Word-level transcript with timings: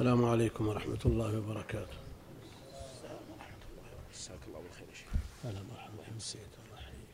السلام 0.00 0.24
عليكم 0.24 0.68
ورحمة 0.68 0.98
الله 1.06 1.38
وبركاته. 1.38 1.98
جزاك 4.14 4.38
الله 4.48 4.60
بالخير 4.60 4.88
يا 4.88 4.94
شيخ. 4.94 5.12
هلا 5.44 5.62
مرحبا 5.62 6.18
سيد 6.18 6.40
الله 6.40 6.80
يحييك 6.80 7.10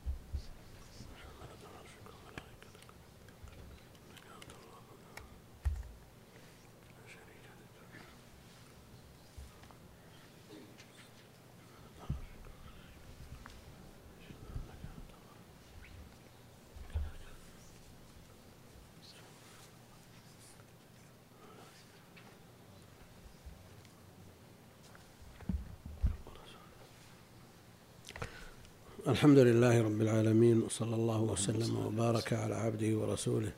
الحمد 29.16 29.38
لله 29.38 29.82
رب 29.82 30.00
العالمين 30.00 30.62
وصلى 30.62 30.94
الله 30.94 31.20
وسلم 31.20 31.76
وبارك 31.76 32.32
على 32.32 32.54
عبده 32.54 32.96
ورسوله 32.96 33.52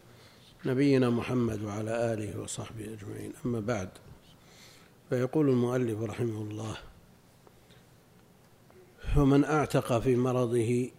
نبينا 0.67 1.11
محمد 1.11 1.63
وعلى 1.63 2.13
آله 2.13 2.41
وصحبه 2.41 2.85
أجمعين 2.95 3.33
أما 3.47 3.61
بعد 3.61 3.89
فيقول 5.09 5.49
المؤلف 5.51 6.03
رحمه 6.03 6.43
الله 6.43 6.77
ومن 9.17 9.45
أعتق 9.45 9.99
في 9.99 10.17
مرضه 10.17 10.91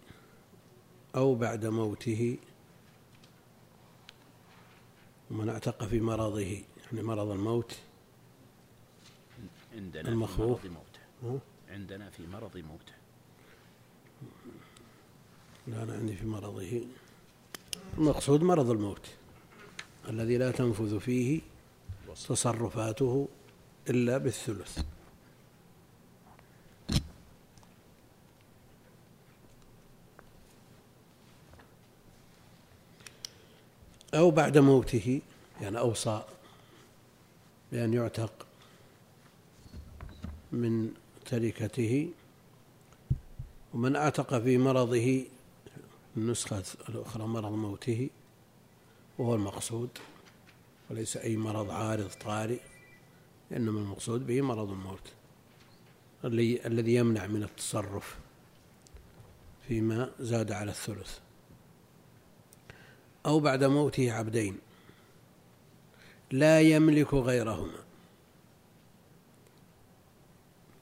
أو 1.16 1.34
بعد 1.34 1.66
موته 1.66 2.38
ومن 5.30 5.48
أعتق 5.48 5.84
في 5.84 6.00
مرضه 6.00 6.40
يعني 6.40 7.02
مرض 7.02 7.30
الموت 7.30 7.78
عندنا 9.74 10.08
المخوف. 10.08 10.60
في 10.60 10.68
مرض 10.68 10.84
موته؟ 11.22 11.40
عندنا 11.68 12.10
في 12.10 12.26
مرض 12.26 12.56
موته 12.56 12.99
لا 15.70 15.82
أنا 15.82 15.92
عندي 15.92 16.16
في 16.16 16.26
مرضه. 16.26 16.80
المقصود 17.98 18.42
مرض 18.42 18.70
الموت 18.70 19.06
الذي 20.08 20.38
لا 20.38 20.50
تنفذ 20.50 21.00
فيه 21.00 21.40
تصرفاته 22.28 23.28
إلا 23.90 24.18
بالثلث. 24.18 24.84
أو 34.14 34.30
بعد 34.30 34.58
موته 34.58 35.20
يعني 35.60 35.78
أوصى 35.78 36.22
بأن 37.72 37.94
يعتق 37.94 38.46
من 40.52 40.90
تركته 41.26 42.10
ومن 43.74 43.96
أعتق 43.96 44.38
في 44.38 44.58
مرضه 44.58 45.24
النسخة 46.16 46.64
الأخرى 46.88 47.26
مرض 47.26 47.52
موته 47.52 48.10
وهو 49.18 49.34
المقصود 49.34 49.90
وليس 50.90 51.16
أي 51.16 51.36
مرض 51.36 51.70
عارض 51.70 52.10
طارئ 52.10 52.60
إنما 53.52 53.80
المقصود 53.80 54.26
به 54.26 54.40
مرض 54.40 54.70
الموت 54.70 55.12
الذي 56.66 56.94
يمنع 56.94 57.26
من 57.26 57.42
التصرف 57.42 58.18
فيما 59.68 60.10
زاد 60.20 60.52
على 60.52 60.70
الثلث. 60.70 61.18
أو 63.26 63.40
بعد 63.40 63.64
موته 63.64 64.12
عبدين 64.12 64.58
لا 66.30 66.60
يملك 66.60 67.14
غيرهما. 67.14 67.78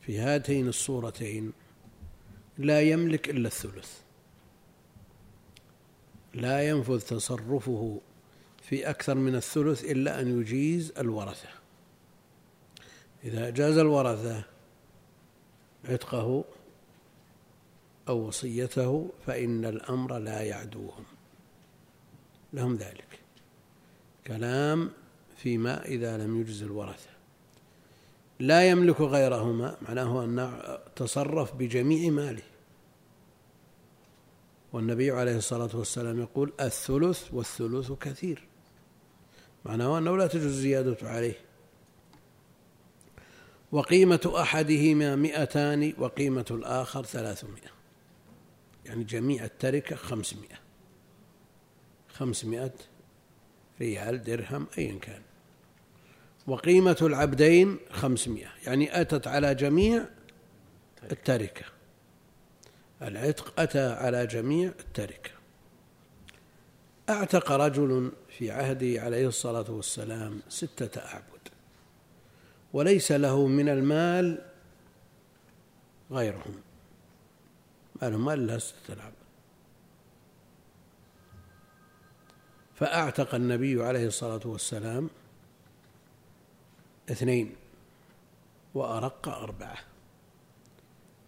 في 0.00 0.18
هاتين 0.18 0.68
الصورتين 0.68 1.52
لا 2.58 2.80
يملك 2.80 3.30
إلا 3.30 3.48
الثلث. 3.48 4.07
لا 6.38 6.68
ينفذ 6.68 7.00
تصرفه 7.00 8.00
في 8.62 8.90
أكثر 8.90 9.14
من 9.14 9.34
الثلث 9.34 9.84
إلا 9.84 10.20
أن 10.20 10.40
يجيز 10.40 10.92
الورثة. 10.98 11.48
إذا 13.24 13.50
جاز 13.50 13.78
الورثة 13.78 14.42
عتقه 15.84 16.44
أو 18.08 18.18
وصيته 18.18 19.10
فإن 19.26 19.64
الأمر 19.64 20.18
لا 20.18 20.42
يعدوهم. 20.42 21.04
لهم 22.52 22.76
ذلك. 22.76 23.18
كلام 24.26 24.90
فيما 25.36 25.84
إذا 25.84 26.18
لم 26.18 26.40
يجز 26.40 26.62
الورثة. 26.62 27.10
لا 28.40 28.70
يملك 28.70 29.00
غيرهما 29.00 29.76
معناه 29.88 30.24
أن 30.24 30.58
تصرف 30.96 31.54
بجميع 31.54 32.10
ماله. 32.10 32.42
والنبي 34.72 35.10
عليه 35.10 35.36
الصلاة 35.36 35.76
والسلام 35.76 36.20
يقول 36.20 36.52
الثلث 36.60 37.34
والثلث 37.34 37.92
كثير. 37.92 38.46
معناه 39.64 39.98
أنه 39.98 40.16
لا 40.16 40.26
تجوز 40.26 40.44
الزيادة 40.44 40.96
عليه. 41.02 41.34
وقيمة 43.72 44.32
أحدهما 44.36 45.16
مئتان 45.16 45.92
وقيمة 45.98 46.44
الآخر 46.50 47.04
ثلاثمائة. 47.04 47.70
يعني 48.84 49.04
جميع 49.04 49.44
التركة 49.44 49.96
خمسمائة. 49.96 50.58
خمسمائة 52.08 52.74
ريال 53.80 54.22
درهم 54.22 54.66
أيا 54.78 54.98
كان. 54.98 55.22
وقيمة 56.46 56.96
العبدين 57.02 57.78
خمسمائة. 57.90 58.48
يعني 58.66 59.00
أتت 59.00 59.26
على 59.26 59.54
جميع 59.54 60.04
التركة. 61.12 61.77
العتق 63.02 63.60
أتى 63.60 63.92
على 63.92 64.26
جميع 64.26 64.68
التركة 64.80 65.30
أعتق 67.08 67.52
رجل 67.52 68.12
في 68.28 68.50
عهده 68.50 69.02
عليه 69.02 69.28
الصلاة 69.28 69.70
والسلام 69.70 70.40
ستة 70.48 71.00
أعبد 71.00 71.48
وليس 72.72 73.12
له 73.12 73.46
من 73.46 73.68
المال 73.68 74.44
غيرهم. 76.10 76.62
ما 78.02 78.10
له 78.10 78.18
مال 78.18 78.40
إلا 78.40 78.58
ستة 78.58 79.00
أعبد. 79.00 79.14
فأعتق 82.74 83.34
النبي 83.34 83.84
عليه 83.84 84.06
الصلاة 84.06 84.40
والسلام 84.44 85.10
اثنين 87.10 87.56
وأرق 88.74 89.28
أربعة. 89.28 89.87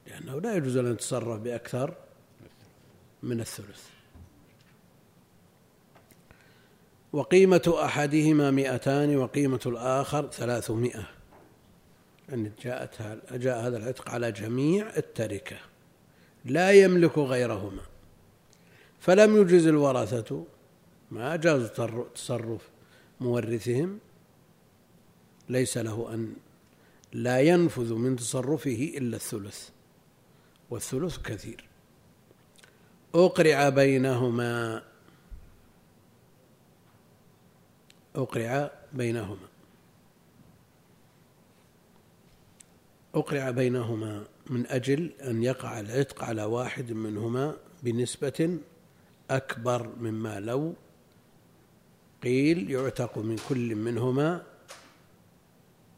لأنه 0.06 0.40
لا 0.40 0.56
يجوز 0.56 0.76
أن 0.76 0.92
يتصرف 0.92 1.40
بأكثر 1.40 1.94
من 3.22 3.40
الثلث. 3.40 3.82
وقيمة 7.12 7.74
أحدهما 7.84 8.50
مئتان 8.50 9.16
وقيمة 9.16 9.60
الآخر 9.66 10.30
ثلاثمائة. 10.30 11.10
يعني 12.28 12.52
جاءت 12.62 13.02
جاء 13.32 13.66
هذا 13.66 13.76
العتق 13.76 14.10
على 14.10 14.32
جميع 14.32 14.96
التركة. 14.96 15.56
لا 16.44 16.70
يملك 16.70 17.18
غيرهما. 17.18 17.82
فلم 19.00 19.36
يجز 19.36 19.66
الورثة. 19.66 20.44
ما 21.10 21.36
جاز 21.36 21.70
تصرف 22.14 22.68
مورثهم. 23.20 23.98
ليس 25.48 25.78
له 25.78 26.14
أن 26.14 26.34
لا 27.12 27.40
ينفذ 27.40 27.94
من 27.94 28.16
تصرفه 28.16 28.92
إلا 28.96 29.16
الثلث. 29.16 29.68
والثلث 30.70 31.18
كثير. 31.18 31.64
أقرع 33.14 33.68
بينهما. 33.68 34.82
أقرع 38.16 38.70
بينهما. 38.92 39.48
أقرع 43.14 43.50
بينهما 43.50 44.24
من 44.50 44.66
أجل 44.66 45.10
أن 45.20 45.42
يقع 45.42 45.80
العتق 45.80 46.24
على 46.24 46.44
واحد 46.44 46.92
منهما 46.92 47.56
بنسبة 47.82 48.58
أكبر 49.30 49.88
مما 50.00 50.40
لو 50.40 50.74
قيل 52.22 52.70
يعتق 52.70 53.18
من 53.18 53.36
كل 53.48 53.74
منهما 53.74 54.46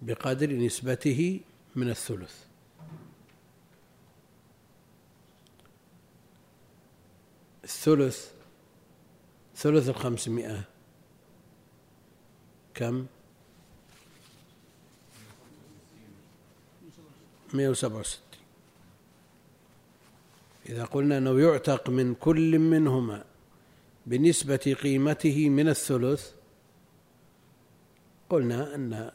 بقدر 0.02 0.52
نسبته 0.52 1.40
من 1.76 1.90
الثلث. 1.90 2.51
الثلث 7.64 8.30
ثلث 9.56 9.88
الخمسمائة. 9.88 10.64
كم؟ 12.74 13.06
مئة 17.54 17.68
وسبعة 17.68 18.00
وستين. 18.00 18.40
إذا 20.68 20.84
قلنا 20.84 21.18
أنه 21.18 21.40
يعتق 21.40 21.90
من 21.90 22.14
كل 22.14 22.58
منهما 22.58 23.24
بنسبة 24.06 24.76
قيمته 24.82 25.48
من 25.48 25.68
الثلث 25.68 26.32
قلنا 28.30 28.74
أن 28.74 29.10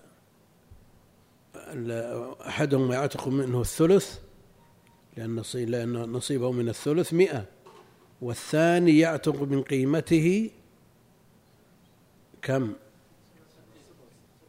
أحدهم 2.48 2.92
يعتق 2.92 3.28
منه 3.28 3.62
الثلث 3.62 4.20
لأن 5.18 5.96
نصيبه 6.12 6.52
من 6.52 6.70
الثلث 6.70 7.14
مئة. 7.14 7.57
والثاني 8.22 9.00
يعتق 9.00 9.42
من 9.42 9.64
قيمته 9.64 10.50
كم؟ 12.42 12.74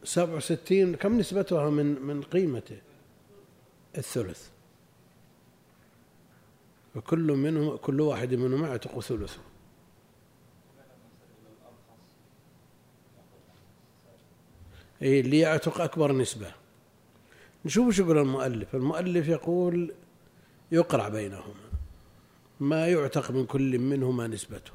سبع 0.03 0.33
وستين. 0.33 0.95
كم 0.95 1.19
نسبتها 1.19 1.69
من 1.69 2.01
من 2.01 2.21
قيمته؟ 2.21 2.77
الثلث. 3.97 4.47
وكل 6.95 7.31
منهم 7.31 7.75
كل 7.75 8.01
واحد 8.01 8.33
منهم 8.33 8.65
يعتق 8.65 8.99
ثلثه. 8.99 9.39
إيه 15.01 15.21
اللي 15.21 15.39
يعتق 15.39 15.81
أكبر 15.81 16.11
نسبة. 16.11 16.51
نشوف 17.65 17.87
وش 17.87 17.99
يقول 17.99 18.17
المؤلف. 18.17 18.75
المؤلف 18.75 19.27
يقول 19.27 19.93
يقرع 20.71 21.09
بينهما. 21.09 21.68
ما 22.59 22.87
يعتق 22.87 23.31
من 23.31 23.45
كل 23.45 23.79
منهما 23.79 24.27
نسبته. 24.27 24.71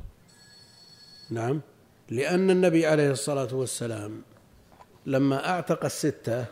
نعم؟ 1.30 1.60
لأن 2.10 2.50
النبي 2.50 2.86
عليه 2.86 3.10
الصلاة 3.10 3.54
والسلام 3.54 4.22
لما 5.06 5.48
أعتق 5.48 5.84
الستة 5.84 6.46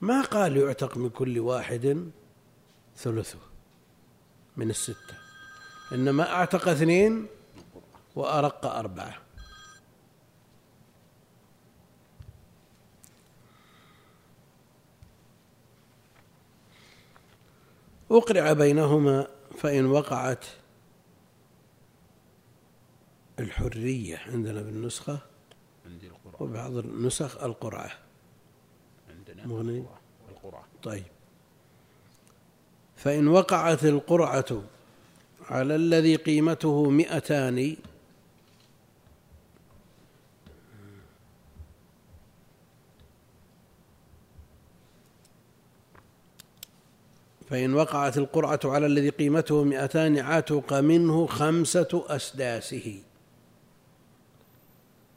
ما 0.00 0.22
قال 0.22 0.56
يعتق 0.56 0.96
من 0.96 1.10
كل 1.10 1.38
واحد 1.38 2.10
ثلثه 2.96 3.38
من 4.56 4.70
الستة. 4.70 5.14
إنما 5.92 6.32
أعتق 6.32 6.68
اثنين 6.68 7.26
وأرق 8.16 8.66
أربعة. 8.66 9.14
أقرع 18.10 18.52
بينهما 18.52 19.37
فإن 19.58 19.86
وقعت 19.86 20.44
الحرية 23.38 24.16
عندنا 24.16 24.62
بالنسخة 24.62 25.18
عندي 25.86 26.06
القرعة 26.06 26.42
وبعض 26.42 26.76
النسخ 26.76 27.42
القرعة. 27.42 27.90
عندنا 29.10 29.46
مغني؟ 29.46 29.84
القرعة. 30.30 30.64
طيب. 30.82 31.04
فإن 32.96 33.28
وقعت 33.28 33.84
القرعة 33.84 34.62
على 35.50 35.76
الذي 35.76 36.16
قيمته 36.16 36.90
مئتان 36.90 37.76
فإن 47.50 47.74
وقعت 47.74 48.18
القرعة 48.18 48.60
على 48.64 48.86
الذي 48.86 49.08
قيمته 49.08 49.64
مئتان 49.64 50.18
عتق 50.18 50.72
منه 50.72 51.26
خمسة 51.26 52.04
أسداسه. 52.08 53.02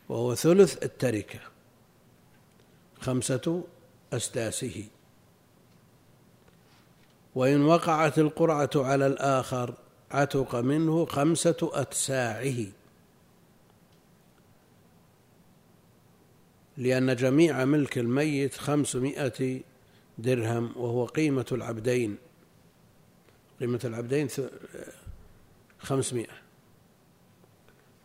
وهو 0.10 0.36
ثلث 0.36 0.84
التركة. 0.84 1.40
خمسة 3.00 3.64
أسداسه. 4.14 4.84
وإن 7.36 7.62
وقعت 7.62 8.20
القرعة 8.20 8.70
على 8.76 9.08
الآخر 9.08 9.74
عتق 10.12 10.56
منه 10.56 11.06
خمسة 11.06 11.70
أتساعه. 11.74 12.66
لأن 16.78 17.16
جميع 17.16 17.66
ملك 17.66 17.98
الميت 17.98 18.54
خمسمائة 18.54 19.62
درهم 20.22 20.74
وهو 20.76 21.06
قيمة 21.06 21.46
العبدين. 21.52 22.18
قيمة 23.60 23.80
العبدين 23.84 24.28
خمسمائة. 25.80 26.34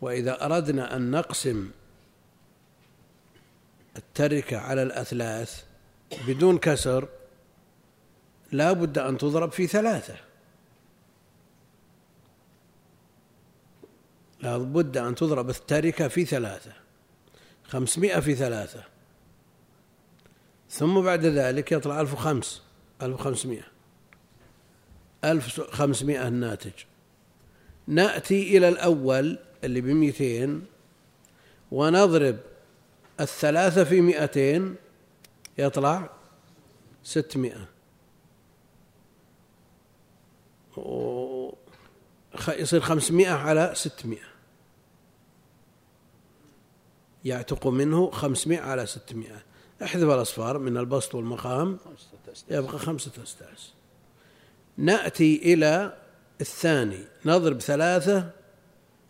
وإذا 0.01 0.45
أردنا 0.45 0.97
أن 0.97 1.11
نقسم 1.11 1.71
التركة 3.97 4.59
على 4.59 4.83
الأثلاث 4.83 5.65
بدون 6.27 6.59
كسر 6.59 7.09
لا 8.53 8.73
بد 8.73 8.99
أن 8.99 9.19
تضرب 9.19 9.53
في 9.53 9.67
ثلاثة. 9.67 10.17
لا 14.41 14.59
بد 14.59 14.97
أن 14.97 15.15
تضرب 15.15 15.51
التركة 15.51 16.09
في 16.09 16.25
ثلاثة. 16.25 16.73
خمسمائة 17.65 18.21
في 18.21 18.35
ثلاثة. 18.35 18.85
ثم 20.77 21.01
بعد 21.01 21.25
ذلك 21.25 21.73
يطلع 21.73 22.01
ألف 22.01 22.13
وخمس. 22.13 22.63
ألف 23.03 23.15
وخمسمائة. 23.15 23.65
ألف 25.25 25.59
وخمسمائة 25.59 26.29
الناتج. 26.29 26.73
نأتي 27.87 28.57
إلى 28.57 28.69
الأول 28.69 29.39
اللي 29.65 29.81
بمئتين. 29.81 30.67
ونضرب 31.71 32.39
الثلاثة 33.21 33.85
في 33.85 34.01
مئتين 34.01 34.77
يطلع 35.59 36.11
ستمائة. 37.03 37.69
يصير 42.49 42.81
خمسمائة 42.81 43.33
على 43.33 43.73
ستمائة. 43.75 44.27
يعتق 47.25 47.67
منه 47.67 48.11
خمسمائة 48.11 48.61
على 48.61 48.87
ستمائة. 48.87 49.43
أحذف 49.83 50.05
الأصفار 50.05 50.59
من 50.59 50.77
البسط 50.77 51.15
والمقام. 51.15 51.79
يبقى 52.51 52.79
خمسة 52.79 53.23
أستاس 53.23 53.73
نأتي 54.77 55.53
إلى 55.53 55.99
الثاني. 56.41 57.05
نضرب 57.25 57.61
ثلاثة 57.61 58.31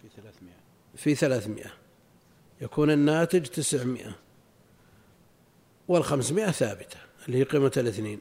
في 0.03 0.09
ثلاثمائة. 0.17 0.57
في 0.97 1.15
ثلاثمائة 1.15 1.71
يكون 2.61 2.91
الناتج 2.91 3.47
تسعمائة. 3.47 4.17
والخمسمائة 5.89 6.51
ثابتة 6.51 6.99
اللي 7.27 7.39
هي 7.39 7.43
قيمة 7.43 7.73
الاثنين. 7.77 8.21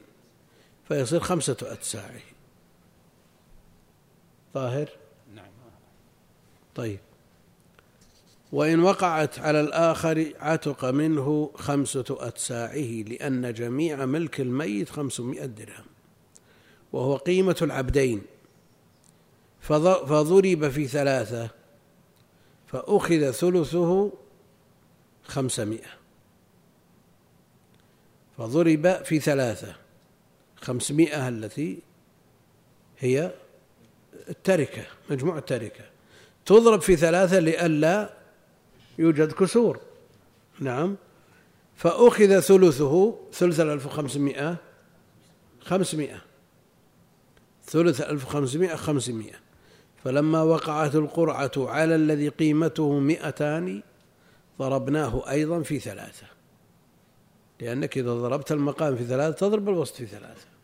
فيصير 0.88 1.20
خمسة 1.20 1.56
أتساعه. 1.62 2.20
ظاهر 4.54 4.88
نعم. 5.34 5.50
طيب. 6.74 6.98
وإن 8.52 8.80
وقعت 8.80 9.38
على 9.38 9.60
الآخر 9.60 10.32
عتق 10.40 10.84
منه 10.84 11.50
خمسة 11.54 12.04
أتساعه 12.10 13.02
لأن 13.08 13.52
جميع 13.54 14.06
ملك 14.06 14.40
الميت 14.40 14.88
خمسمائة 14.88 15.46
درهم 15.46 15.84
وهو 16.92 17.16
قيمة 17.16 17.56
العبدين. 17.62 18.22
فضرب 19.60 20.68
في 20.68 20.86
ثلاثة 20.88 21.50
فأخذ 22.66 23.30
ثلثه 23.30 24.12
خمسمائة. 25.24 25.90
فضرب 28.38 29.02
في 29.04 29.20
ثلاثة 29.20 29.76
خمسمائة 30.56 31.28
التي 31.28 31.78
هي 32.98 33.34
التركة 34.28 34.84
مجموع 35.10 35.38
التركة. 35.38 35.84
تضرب 36.46 36.80
في 36.80 36.96
ثلاثة 36.96 37.38
لئلا 37.38 38.25
يوجد 38.98 39.32
كسور. 39.32 39.80
نعم. 40.60 40.96
فأخذ 41.76 42.40
ثلثه 42.40 43.18
ثلث 43.32 43.60
الألف 43.60 43.86
وخمسمائة 43.86 44.56
خمسمائة. 45.60 46.22
ثلث 47.64 48.00
الألف 48.00 48.24
وخمسمائة 48.26 48.76
خمسمائة. 48.76 49.34
فلما 50.04 50.42
وقعت 50.42 50.94
القرعة 50.94 51.52
على 51.56 51.94
الذي 51.94 52.28
قيمته 52.28 52.98
مئتان 52.98 53.82
ضربناه 54.58 55.30
أيضا 55.30 55.62
في 55.62 55.78
ثلاثة. 55.78 56.26
لأنك 57.60 57.98
إذا 57.98 58.14
ضربت 58.14 58.52
المقام 58.52 58.96
في 58.96 59.04
ثلاثة 59.04 59.48
تضرب 59.48 59.68
الوسط 59.68 59.94
في 59.94 60.06
ثلاثة. 60.06 60.55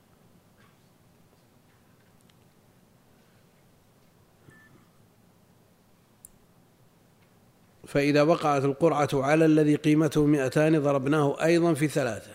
فإذا 7.93 8.23
وقعت 8.23 8.65
القرعة 8.65 9.09
على 9.13 9.45
الذي 9.45 9.75
قيمته 9.75 10.25
مئتان 10.25 10.83
ضربناه 10.83 11.45
أيضا 11.45 11.75
في 11.75 11.89
ثلاثة. 11.89 12.35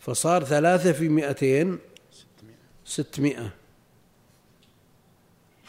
فصار 0.00 0.44
ثلاثة 0.44 0.92
في 0.92 1.08
مئتين 1.08 1.78
ستمائة. 2.84 3.50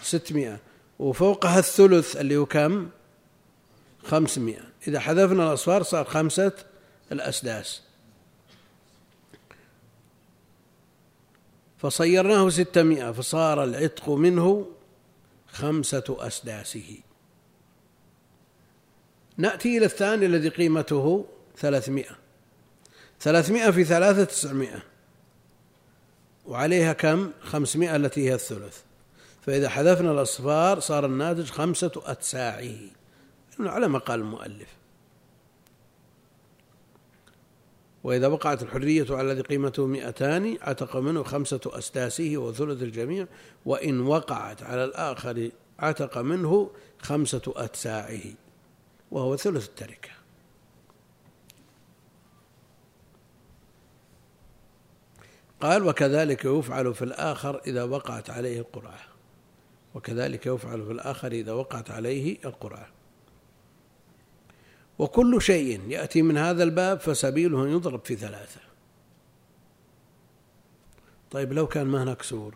ستمائة. 0.02 0.60
وفوقها 1.00 1.60
الثلث 1.60 2.16
اللي 2.16 2.38
هو 2.38 2.46
كم؟ 2.46 2.90
خمسمائة. 4.04 4.64
إذا 4.88 5.00
حذفنا 5.00 5.48
الأصفار 5.48 5.84
صار 5.84 6.06
خمسة 6.06 6.52
الأسداس. 7.12 7.82
فصيرناه 11.78 12.50
ستمائة 12.50 13.12
فصار 13.12 13.64
العتق 13.64 14.10
منه 14.10 14.68
خمسة 15.48 16.18
أسداسه. 16.20 16.98
نأتي 19.38 19.78
إلى 19.78 19.86
الثاني 19.86 20.26
الذي 20.26 20.50
قيمته 20.50 21.26
ثلاثمائة. 21.58 22.16
ثلاثمائة 23.22 23.72
في 23.72 23.84
ثلاثة 23.84 24.24
تسعمائة. 24.24 24.84
وعليها 26.46 26.94
كم؟ 26.94 27.32
خمسمائة 27.42 27.96
التي 27.96 28.30
هي 28.30 28.34
الثلث. 28.34 28.78
فإذا 29.42 29.70
حذفنا 29.70 30.12
الأصفار 30.12 30.80
صار 30.80 31.06
الناتج 31.06 31.50
خمسة 31.50 31.92
أتساعه 31.96 32.78
على 33.60 33.88
ما 33.88 34.00
قال 34.00 34.20
المؤلف. 34.20 34.68
وإذا 38.04 38.28
وقعت 38.28 38.64
الحرية 38.64 39.06
على 39.10 39.32
الذي 39.32 39.42
قيمته 39.42 39.86
مئتان 39.86 40.58
عتق 40.62 40.96
منه 40.96 41.24
خمسة 41.24 41.60
أسداسه 41.66 42.38
وثلث 42.38 42.82
الجميع. 42.82 43.28
وإن 43.66 44.00
وقعت 44.00 44.64
على 44.64 44.84
الآخر 44.84 45.50
عتق 45.80 46.18
منه 46.18 46.72
خمسة 47.00 47.54
أتساعه 47.56 48.22
وهو 49.16 49.36
ثلث 49.36 49.68
التركة. 49.70 50.10
قال 55.62 55.88
وكذلك 55.88 56.46
يفعل 56.46 56.94
في 56.94 57.02
الآخر 57.02 57.62
إذا 57.68 57.84
وقعت 57.84 58.30
عليه 58.30 58.60
القرعة. 58.60 59.00
وكذلك 59.96 60.46
يفعل 60.46 60.86
في 60.86 60.92
الآخر 60.92 61.32
إذا 61.32 61.54
وقعت 61.54 61.92
عليه 61.92 62.38
القرعة. 62.46 62.88
وكل 65.00 65.42
شيء 65.42 65.90
يأتي 65.90 66.22
من 66.22 66.38
هذا 66.38 66.64
الباب 66.64 67.00
فسبيله 67.00 67.68
يضرب 67.68 68.06
في 68.06 68.16
ثلاثة. 68.16 68.62
طيب 71.32 71.54
لو 71.54 71.68
كان 71.68 71.88
ما 71.88 72.04
هناك 72.04 72.18
كسور 72.18 72.56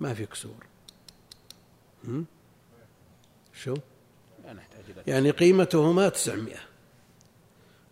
ما 0.00 0.14
في 0.14 0.26
كسور. 0.26 0.66
شو؟ 3.56 3.76
لا 4.44 4.52
نحتاج 4.52 4.80
إلى 4.88 5.02
يعني 5.06 5.30
قيمتهما 5.30 6.08
تسعمائة 6.08 6.58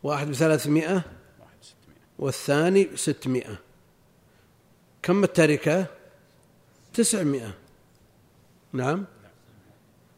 واحد 0.03 0.27
بثلاثمائة 0.29 1.05
واحد 1.41 1.57
ستمائة 1.63 2.01
والثاني 2.19 2.97
ستمائة 2.97 3.59
كم 5.03 5.25
التركة؟ 5.25 5.87
تسعمائة 6.95 7.55
نعم؟ 8.73 9.05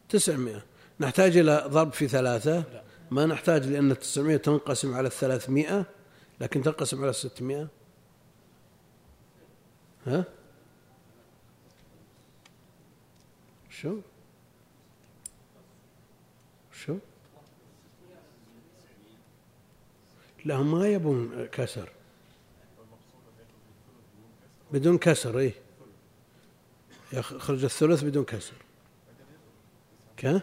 تسعمائة 0.08 0.62
نحتاج 1.00 1.36
إلى 1.36 1.64
ضرب 1.66 1.92
في 1.92 2.08
ثلاثة؟ 2.08 2.64
ما 3.10 3.26
نحتاج 3.26 3.66
لأن 3.66 3.90
التسعمائة 3.90 4.36
تنقسم 4.36 4.94
على 4.94 5.06
الثلاثمائة 5.06 5.86
لكن 6.40 6.62
تنقسم 6.62 7.00
على 7.00 7.10
الستمائة 7.10 7.68
ها؟ 10.06 10.24
شو؟ 13.70 13.98
لا 20.46 20.62
ما 20.62 20.88
يبون 20.88 21.46
كسر. 21.52 21.88
بدون 24.72 24.98
كسر 24.98 25.38
إيه. 25.38 25.52
يخرج 27.12 27.64
الثلث 27.64 28.02
بدون 28.02 28.24
كسر. 28.24 28.54
كه 30.16 30.42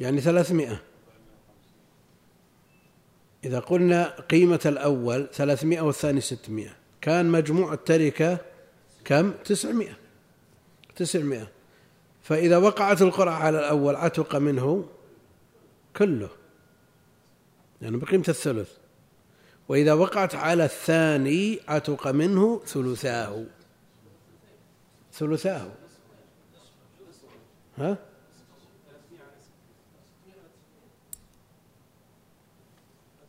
يعني 0.00 0.20
ثلاثمائة. 0.20 0.82
إذا 3.44 3.58
قلنا 3.58 4.20
قيمة 4.20 4.60
الأول 4.66 5.28
ثلاثمائة 5.32 5.80
والثاني 5.80 6.20
ستمائة. 6.20 6.76
كان 7.00 7.26
مجموع 7.26 7.72
التركة 7.72 8.38
كم؟ 9.04 9.32
تسعمائة. 9.32 9.96
تسعمائة. 10.96 11.48
فإذا 12.22 12.56
وقعت 12.56 13.02
القرعة 13.02 13.34
على 13.34 13.58
الأول 13.58 13.96
عتق 13.96 14.36
منه 14.36 14.95
كله 15.96 16.30
يعني 17.82 17.96
بقيمة 17.96 18.24
الثلث. 18.28 18.70
وإذا 19.68 19.92
وقعت 19.92 20.34
على 20.34 20.64
الثاني 20.64 21.60
عتق 21.68 22.06
منه 22.08 22.62
ثلثاه. 22.66 23.44
ثلثاه. 25.12 25.72
ها؟ 27.78 27.98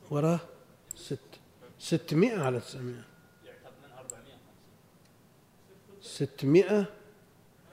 وراه 0.10 0.40
ست 0.96 1.20
ستمائة 1.80 2.40
على 2.40 2.60
تسعمائة. 2.60 3.04
ستمائة 6.02 6.86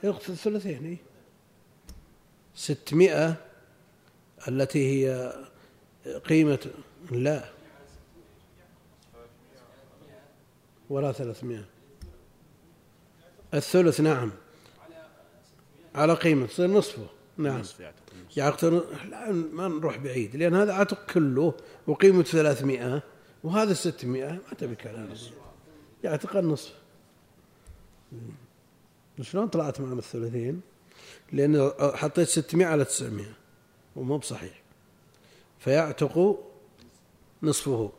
يقتل 0.02 0.32
الثلثين 0.32 0.84
إيه؟ 0.84 0.96
ستمائة 2.54 3.53
التي 4.48 5.06
هي 5.06 5.32
قيمة 6.28 6.66
لا. 7.10 7.44
وراء 10.90 11.12
ثلاثمائة. 11.12 11.64
الثلث 13.54 14.00
نعم. 14.00 14.30
على 15.94 16.14
قيمة 16.14 16.46
تصير 16.46 16.66
نصفه. 16.66 17.06
نعم. 17.36 17.62
يعتق 17.80 17.94
يعتق 18.36 18.68
لا 19.04 19.32
ما 19.32 19.68
نروح 19.68 19.96
بعيد 19.96 20.36
لأن 20.36 20.54
هذا 20.54 20.72
عتق 20.72 21.06
كله 21.12 21.54
وقيمة 21.86 22.22
ثلاثمائة 22.22 23.02
وهذا 23.44 23.74
ستمائة. 23.74 24.32
ما 24.32 24.54
تبي 24.58 24.74
كلام. 24.74 25.08
يعتق 26.04 26.36
النصف. 26.36 26.72
شلون 29.22 29.48
طلعت 29.48 29.80
معنا 29.80 29.98
الثلثين؟ 29.98 30.60
لأن 31.32 31.72
حطيت 31.80 32.28
ستمائة 32.28 32.68
على 32.68 32.84
تسعمائة. 32.84 33.43
ومو 33.96 34.18
بصحيح. 34.18 34.62
فيعتق 35.58 36.44
نصفه. 37.42 37.92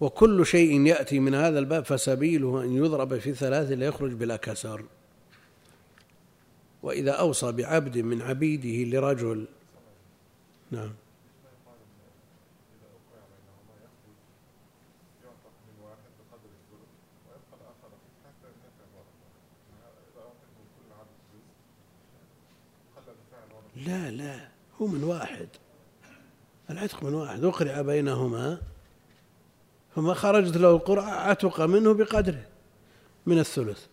وكل 0.00 0.46
شيء 0.46 0.86
يأتي 0.86 1.20
من 1.20 1.34
هذا 1.34 1.58
الباب 1.58 1.84
فسبيله 1.84 2.64
أن 2.64 2.76
يضرب 2.76 3.18
في 3.18 3.34
ثلاث 3.34 3.70
ليخرج 3.70 4.12
بلا 4.12 4.36
كسر 4.36 4.84
وإذا 6.82 7.10
أوصى 7.10 7.52
بعبد 7.52 7.98
من 7.98 8.22
عبيده 8.22 8.98
لرجل 8.98 9.46
نعم. 10.70 10.92
لا 23.76 24.10
لا 24.10 24.48
هو 24.80 24.86
من 24.86 25.04
واحد. 25.04 25.48
العتق 26.70 27.04
من 27.04 27.14
واحد. 27.14 27.44
أقرع 27.44 27.80
بينهما. 27.80 28.60
فما 29.94 30.14
خرجت 30.14 30.56
له 30.56 30.70
القرعة 30.70 31.10
عتق 31.10 31.60
منه 31.60 31.94
بقدره 31.94 32.46
من 33.26 33.38
الثلث. 33.38 33.86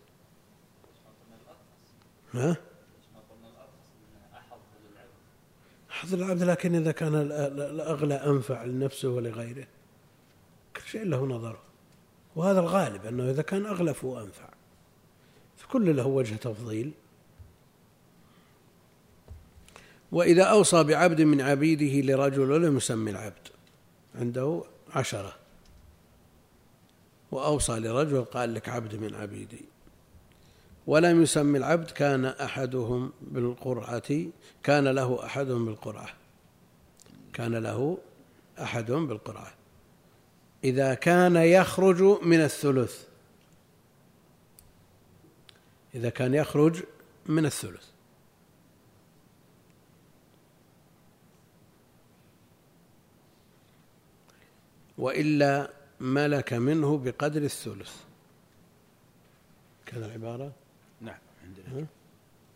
ها؟ 2.34 2.58
حظ 5.90 6.14
العبد 6.14 6.44
لكن 6.44 6.76
إذا 6.76 6.92
كان 6.92 7.16
ال- 7.16 7.32
ال- 7.32 7.62
الأغلى 7.62 8.16
أنفع 8.16 8.64
لنفسه 8.64 9.10
ولغيره. 9.10 9.68
كل 10.76 10.82
شيء 10.82 11.04
له 11.04 11.26
نظره. 11.26 11.62
وهذا 12.36 12.60
الغالب 12.60 13.06
أنه 13.06 13.30
إذا 13.30 13.42
كان 13.42 13.66
أغلى 13.66 13.94
فهو 13.94 14.22
أنفع. 14.22 14.50
فكل 15.58 15.96
له 15.96 16.08
وجه 16.08 16.36
تفضيل. 16.36 16.92
وإذا 20.14 20.44
أوصى 20.44 20.84
بعبد 20.84 21.22
من 21.22 21.42
عبيده 21.42 22.14
لرجل 22.14 22.52
ولم 22.52 22.78
يسمي 22.78 23.12
العبد. 23.12 23.48
عنده 24.16 24.64
عشرة. 24.96 25.36
وأوصى 27.32 27.74
لرجل 27.80 28.24
قال 28.24 28.54
لك 28.54 28.70
عبد 28.70 28.96
من 28.96 29.16
عبيدي. 29.16 29.66
ولم 30.88 31.24
يسمي 31.24 31.58
العبد 31.58 31.92
كان 31.92 32.26
أحدهم 32.26 33.12
بالقرعة 33.22 34.26
كان 34.64 34.88
له 34.88 35.26
أحدهم 35.26 35.66
بالقرعة. 35.66 36.10
كان 37.34 37.56
له 37.56 37.98
أحدهم 38.62 39.08
بالقرعة. 39.08 39.54
إذا 40.64 40.94
كان 40.94 41.36
يخرج 41.36 42.02
من 42.26 42.40
الثلث. 42.42 43.04
إذا 45.96 46.10
كان 46.10 46.34
يخرج 46.34 46.84
من 47.26 47.46
الثلث. 47.46 47.93
وإلا 55.04 55.70
ملك 56.00 56.54
منه 56.54 56.98
بقدر 56.98 57.42
الثلث. 57.42 57.96
كذا 59.86 60.06
العبارة؟ 60.06 60.52
نعم 61.02 61.20
عندنا؟ 61.44 61.66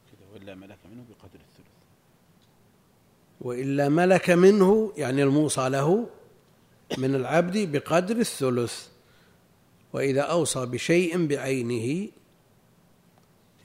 كذا 0.08 0.26
ولا 0.34 0.56
ملك 0.56 0.78
منه 0.92 1.04
بقدر 1.10 1.40
الثلث. 1.40 1.68
وإلا 3.42 3.90
ملك 3.90 4.30
منه 4.30 4.94
يعني 4.98 5.24
الموصى 5.24 5.70
له 5.70 6.10
من 6.98 7.16
العبد 7.16 7.58
بقدر 7.72 8.16
الثلث. 8.16 8.88
وإذا 9.94 10.22
أوصى 10.22 10.66
بشيء 10.66 11.28
بعينه 11.28 12.10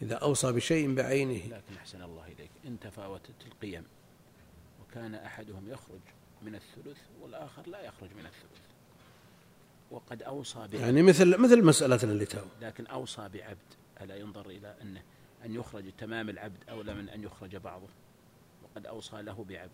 إذا 0.03 0.15
أوصى 0.15 0.53
بشيء 0.53 0.95
بعينه. 0.95 1.47
لكن 1.47 1.77
أحسن 1.77 2.03
الله 2.03 2.25
إليك 2.27 2.51
إن 2.67 2.81
تفاوتت 2.81 3.47
القيم 3.47 3.85
وكان 4.83 5.15
أحدهم 5.15 5.69
يخرج. 5.69 6.01
من 6.45 6.55
الثلث 6.55 6.99
والآخر 7.21 7.69
لا 7.69 7.81
يخرج 7.81 8.11
من 8.11 8.27
الثلث. 8.27 8.63
وقد 9.91 10.23
أوصى 10.23 10.59
بعبد. 10.59 10.75
يعني 10.75 11.03
مثل 11.03 11.37
مثل 11.39 11.65
مسألتنا 11.65 12.13
اللي 12.13 12.25
تو 12.25 12.45
لكن 12.61 12.87
أوصى 12.87 13.29
بعبد. 13.29 13.59
ألا 14.01 14.17
ينظر 14.17 14.51
إلى 14.51 14.77
أنه 14.83 15.03
أن 15.45 15.55
يخرج 15.55 15.93
تمام 15.99 16.29
العبد 16.29 16.65
أولى 16.71 16.95
من 16.95 17.09
أن 17.09 17.23
يخرج 17.23 17.57
بعضه. 17.57 17.89
وقد 18.63 18.87
أوصى 18.87 19.23
له 19.23 19.45
بعبد. 19.49 19.71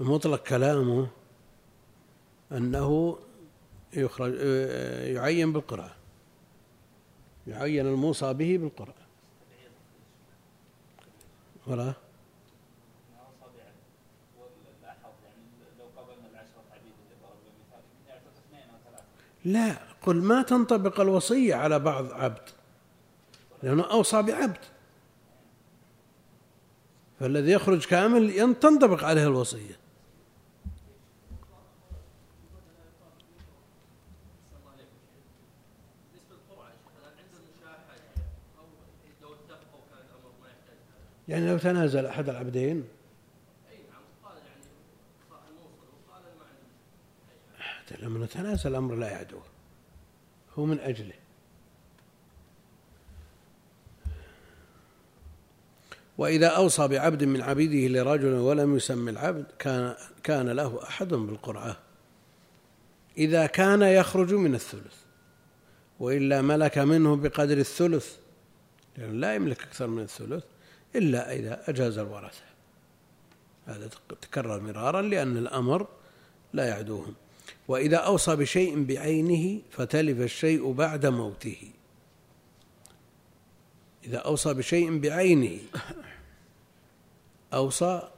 مطلق 0.00 0.42
كلامه 0.42 1.08
أنه 2.52 3.18
يخرج 3.92 4.34
يعين 5.14 5.52
بالقراءة. 5.52 5.96
يعين 7.46 7.86
الموصى 7.86 8.34
به 8.34 8.56
بالقراءة. 8.56 9.06
ولا؟ 11.66 11.94
لا 19.46 19.76
قل 20.02 20.16
ما 20.16 20.42
تنطبق 20.42 21.00
الوصية 21.00 21.54
على 21.54 21.78
بعض 21.78 22.12
عبد 22.12 22.48
لأنه 23.62 23.82
أوصى 23.90 24.22
بعبد. 24.22 24.58
فالذي 27.20 27.52
يخرج 27.52 27.86
كامل 27.86 28.30
تنطبق 28.60 29.04
عليه 29.04 29.26
الوصية. 29.26 29.76
يعني 41.28 41.50
لو 41.50 41.58
تنازل 41.58 42.06
أحد 42.06 42.28
العبدين 42.28 42.84
لما 47.92 48.24
نتنازل 48.24 48.70
الأمر 48.70 48.94
لا 48.94 49.10
يعدو 49.10 49.38
هو 50.58 50.64
من 50.64 50.80
أجله. 50.80 51.14
وإذا 56.18 56.46
أوصى 56.46 56.88
بعبد 56.88 57.24
من 57.24 57.42
عبيده 57.42 58.02
لرجل 58.02 58.32
ولم 58.32 58.76
يسمي 58.76 59.10
العبد 59.10 59.46
كان 59.58 59.94
كان 60.22 60.48
له 60.48 60.82
أحد 60.82 61.08
بالقرعة. 61.08 61.76
إذا 63.18 63.46
كان 63.46 63.82
يخرج 63.82 64.34
من 64.34 64.54
الثلث 64.54 64.94
وإلا 66.00 66.42
ملك 66.42 66.78
منه 66.78 67.16
بقدر 67.16 67.58
الثلث 67.58 68.16
لأنه 68.96 69.12
لا 69.12 69.34
يملك 69.34 69.62
أكثر 69.62 69.86
من 69.86 70.02
الثلث 70.02 70.44
إلا 70.96 71.32
إذا 71.32 71.70
أجاز 71.70 71.98
الورثة. 71.98 72.44
هذا 73.66 73.90
تكرر 74.22 74.60
مرارا 74.60 75.02
لأن 75.02 75.36
الأمر 75.36 75.86
لا 76.52 76.68
يعدوهم. 76.68 77.14
وإذا 77.68 77.96
أوصى 77.96 78.36
بشيء 78.36 78.84
بعينه 78.84 79.62
فتلف 79.70 80.20
الشيء 80.20 80.72
بعد 80.72 81.06
موته. 81.06 81.70
إذا 84.04 84.18
أوصى 84.18 84.54
بشيء 84.54 84.98
بعينه 84.98 85.58
أوصى 87.52 88.10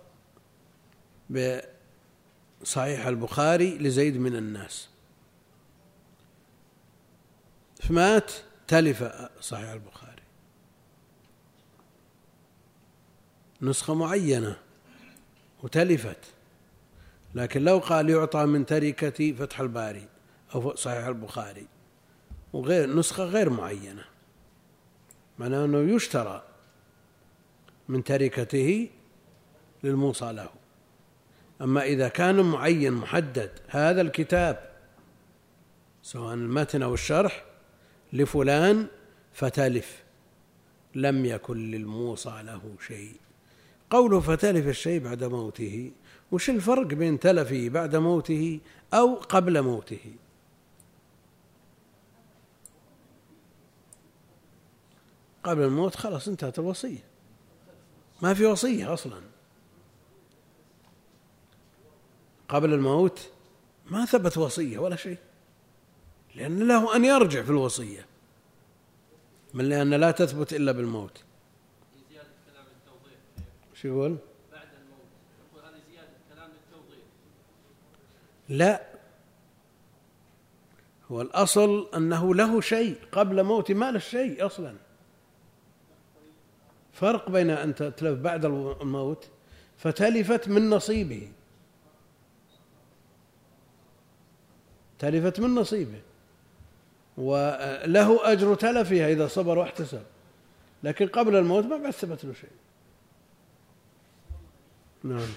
بصحيح 1.31 3.07
البخاري 3.07 3.79
لزيد 3.79 4.17
من 4.17 4.37
الناس. 4.37 4.89
فمات 7.81 8.33
تلف 8.69 9.03
صحيح 9.41 9.71
البخاري. 9.71 10.23
نسخة 13.63 13.95
معينة 13.95 14.59
وتلفت. 15.63 16.38
لكن 17.35 17.65
لو 17.65 17.79
قال 17.79 18.11
يعطى 18.11 18.47
من 18.47 18.67
تركة 18.67 19.33
فتح 19.33 19.61
الباري 19.61 20.09
أو 20.55 20.75
صحيح 20.75 21.07
البخاري. 21.07 21.67
وغير 22.53 22.95
نسخة 22.95 23.25
غير 23.25 23.51
معينة. 23.51 24.05
معناه 25.39 25.65
أنه 25.65 25.79
يشترى 25.79 26.43
من 27.89 28.05
تركته 28.05 28.89
للموصى 29.85 30.33
له. 30.33 30.49
أما 31.61 31.83
إذا 31.83 32.09
كان 32.09 32.41
معين 32.41 32.93
محدد 32.93 33.51
هذا 33.69 34.01
الكتاب 34.01 34.71
سواء 36.03 36.35
المتن 36.35 36.83
أو 36.83 36.95
الشرح 36.95 37.45
لفلان 38.13 38.87
فتلف. 39.33 40.03
لم 40.95 41.25
يكن 41.25 41.71
للموصى 41.71 42.43
له 42.43 42.75
شيء. 42.87 43.17
قوله 43.91 44.21
فتلف 44.21 44.69
الشيء 44.69 45.01
بعد 45.01 45.25
موته 45.25 45.93
وش 46.33 46.51
الفرق 46.51 46.87
بين 46.87 47.21
تلفه 47.21 47.69
بعد 47.69 47.97
موته 47.97 48.61
أو 48.95 49.15
قبل 49.15 49.63
موته؟ 49.63 50.15
قبل 55.45 55.63
الموت 55.63 55.95
خلاص 55.97 56.29
انتهت 56.29 56.59
الوصية. 56.59 57.05
ما 58.23 58.35
في 58.35 58.45
وصية 58.45 58.93
أصلا. 58.93 59.21
قبل 62.49 62.75
الموت 62.75 63.31
ما 63.91 64.05
ثبت 64.05 64.39
وصية 64.39 64.79
ولا 64.79 64.97
شيء 64.97 65.19
لأن 66.35 66.69
له 66.69 66.97
أن 66.97 67.05
يرجع 67.05 67.43
في 67.43 67.51
الوصية 67.51 68.07
من 69.55 69.69
لأن 69.69 69.95
لا 69.95 70.11
تثبت 70.11 70.53
إلا 70.53 70.73
بالموت. 70.73 71.23
شو 73.83 73.89
يقول؟ 73.89 74.17
بعد 74.53 74.69
الموت 74.81 75.07
يقول 75.53 75.65
هذه 75.65 75.81
زيادة 75.91 76.11
كلام 76.35 76.51
للتوضيح 76.51 77.05
لا. 78.49 78.83
هو 81.11 81.21
الأصل 81.23 81.89
أنه 81.97 82.35
له 82.35 82.61
شيء 82.61 82.97
قبل 83.13 83.43
موته 83.43 83.75
ما 83.75 83.91
له 83.91 83.99
شيء 83.99 84.47
أصلا. 84.47 84.75
فرق 86.93 87.31
بين 87.31 87.51
أن 87.51 87.75
تتلف 87.75 88.19
بعد 88.19 88.45
الموت 88.45 89.29
فتلفت 89.77 90.49
من 90.49 90.71
نصيبه. 90.71 91.33
تلفت 94.99 95.41
من 95.41 95.55
نصيبه. 95.55 96.01
وله 97.17 98.33
أجر 98.33 98.55
تلفها 98.55 99.13
إذا 99.13 99.29
صبر 99.29 99.59
واحتسب. 99.59 100.03
لكن 100.83 101.07
قبل 101.07 101.37
الموت 101.37 101.65
ما 101.65 101.77
بعد 101.77 101.91
ثبت 101.91 102.25
له 102.25 102.33
شيء. 102.33 102.51
نعم. 105.05 105.29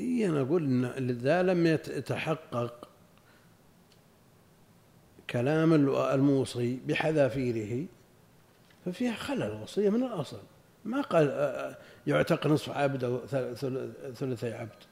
إيه 0.00 0.28
أنا 0.28 0.40
أقول 0.40 0.64
إن 0.64 0.84
إذا 1.10 1.42
لم 1.42 1.66
يتحقق 1.66 2.88
كلام 5.30 5.74
الموصي 5.96 6.80
بحذافيره 6.86 7.86
ففيها 8.84 9.14
خلل 9.14 9.42
الوصية 9.42 9.90
من 9.90 10.02
الأصل. 10.02 10.40
ما 10.84 11.00
قال 11.00 11.76
يعتق 12.06 12.46
نصف 12.46 12.70
عبد 12.70 13.04
أو 13.04 13.26
ثلثي 14.14 14.52
عبد. 14.52 14.82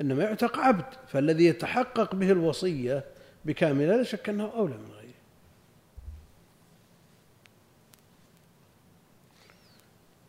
إنما 0.00 0.24
يعتق 0.24 0.58
عبد 0.58 0.84
فالذي 1.08 1.44
يتحقق 1.44 2.14
به 2.14 2.30
الوصية 2.30 3.04
بكاملها 3.44 3.96
لا 3.96 4.02
شك 4.02 4.28
أنه 4.28 4.52
أولى 4.54 4.76
من 4.76 4.90
غيره. 4.92 5.14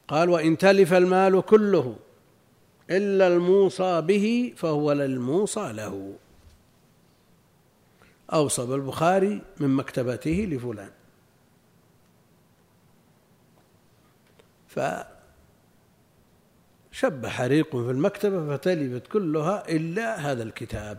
قال 0.08 0.30
وإن 0.30 0.58
تلف 0.58 0.94
المال 0.94 1.42
كله 1.42 1.96
إلا 2.90 3.28
الموصى 3.28 4.02
به 4.02 4.54
فهو 4.58 4.92
للموصى 4.92 5.74
له. 5.74 6.14
أوصى 8.34 8.66
بالبخاري 8.66 9.42
من 9.60 9.70
مكتبته 9.70 10.48
لفلان. 10.52 10.92
فشب 14.68 15.06
حريق 17.26 17.70
في 17.70 17.92
المكتبة 17.92 18.58
فتلفت 18.58 19.08
كلها 19.08 19.70
إلا 19.70 20.32
هذا 20.32 20.44
الكتاب. 20.44 20.98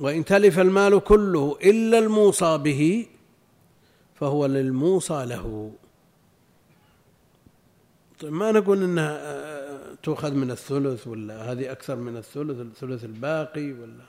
وإن 0.00 0.24
تلف 0.24 0.58
المال 0.58 1.04
كله 1.04 1.58
إلا 1.62 1.98
الموصى 1.98 2.58
به 2.58 3.06
فهو 4.14 4.46
للموصى 4.46 5.24
له. 5.24 5.72
طيب 8.20 8.32
ما 8.32 8.52
نقول 8.52 8.82
إنها 8.82 9.94
تؤخذ 9.94 10.34
من 10.34 10.50
الثلث 10.50 11.06
ولا 11.06 11.52
هذه 11.52 11.72
أكثر 11.72 11.96
من 11.96 12.16
الثلث 12.16 12.60
الثلث 12.60 13.04
الباقي 13.04 13.72
ولا؟ 13.72 14.04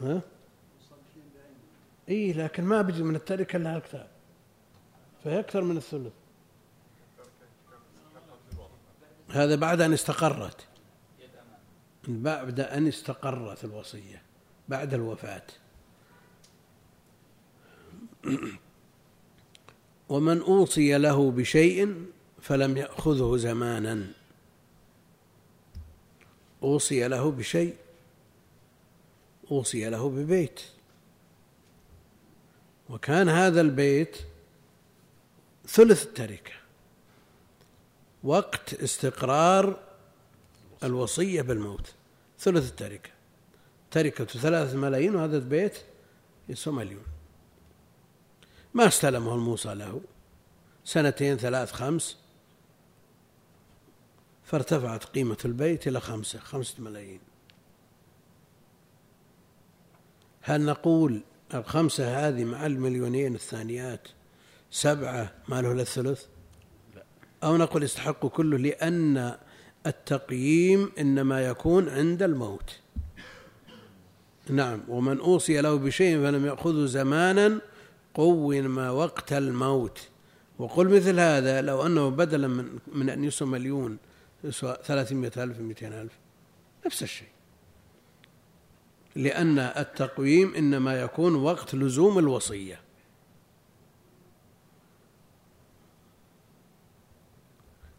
ها؟ 0.00 0.20
اي 2.08 2.32
لكن 2.32 2.64
ما 2.64 2.82
بيجي 2.82 3.02
من 3.02 3.16
التركة 3.16 3.56
إلا 3.56 3.76
الكتاب 3.76 4.08
فهي 5.24 5.40
أكثر 5.40 5.62
من 5.62 5.76
الثلث. 5.76 6.12
هذا 9.28 9.56
بعد 9.56 9.80
أن 9.80 9.92
استقرت. 9.92 10.66
بعد 12.08 12.60
أن 12.60 12.88
استقرت 12.88 13.64
الوصية 13.64 14.22
بعد 14.68 14.94
الوفاة. 14.94 15.46
ومن 20.08 20.40
أوصي 20.40 20.98
له 20.98 21.30
بشيء 21.30 22.06
فلم 22.42 22.76
يأخذه 22.76 23.36
زمانا. 23.36 24.12
أوصي 26.62 27.08
له 27.08 27.30
بشيء 27.30 27.76
أوصي 29.50 29.88
له 29.88 30.10
ببيت. 30.10 30.60
وكان 32.90 33.28
هذا 33.28 33.60
البيت 33.60 34.16
ثلث 35.66 36.06
التركة. 36.06 36.52
وقت 38.24 38.74
استقرار 38.74 39.80
الوصية 40.84 41.42
بالموت 41.42 41.94
ثلث 42.38 42.70
التركة. 42.70 43.10
تركة 43.90 44.24
ثلاثة 44.24 44.76
ملايين 44.76 45.14
وهذا 45.14 45.36
البيت 45.36 45.76
يسوى 46.48 46.74
مليون. 46.74 47.15
ما 48.76 48.86
استلمه 48.86 49.34
الموصى 49.34 49.74
له. 49.74 50.00
سنتين 50.84 51.36
ثلاث 51.36 51.72
خمس 51.72 52.16
فارتفعت 54.44 55.04
قيمة 55.04 55.36
البيت 55.44 55.88
إلى 55.88 56.00
خمسة 56.00 56.38
خمسة 56.38 56.82
ملايين. 56.82 57.20
هل 60.40 60.60
نقول 60.60 61.20
الخمسة 61.54 62.28
هذه 62.28 62.44
مع 62.44 62.66
المليونين 62.66 63.34
الثانيات 63.34 64.08
سبعة 64.70 65.32
ما 65.48 65.62
له 65.62 65.72
الثلث 65.72 66.24
أو 67.44 67.56
نقول 67.56 67.82
يستحق 67.82 68.26
كله 68.26 68.56
لأن 68.56 69.38
التقييم 69.86 70.92
إنما 70.98 71.46
يكون 71.46 71.88
عند 71.88 72.22
الموت. 72.22 72.80
نعم 74.50 74.82
ومن 74.88 75.18
أوصي 75.18 75.60
له 75.60 75.74
بشيء 75.74 76.16
فلم 76.22 76.46
يأخذه 76.46 76.86
زمانا 76.86 77.60
قوم 78.16 78.78
وقت 78.78 79.32
الموت. 79.32 80.08
وقل 80.58 80.88
مثل 80.96 81.20
هذا 81.20 81.62
لو 81.62 81.86
أنه 81.86 82.08
بدلا 82.08 82.48
من, 82.48 82.78
من 82.86 83.10
أن 83.10 83.24
يسوى 83.24 83.48
مليون 83.48 83.98
يسوى 84.44 84.76
ثلاثمائة 84.84 85.32
ألف 85.36 85.58
مئتين 85.58 85.92
ألف. 85.92 86.12
نفس 86.86 87.02
الشيء. 87.02 87.28
لأن 89.14 89.58
التقويم 89.58 90.54
إنما 90.54 91.00
يكون 91.00 91.34
وقت 91.34 91.74
لزوم 91.74 92.18
الوصية. 92.18 92.80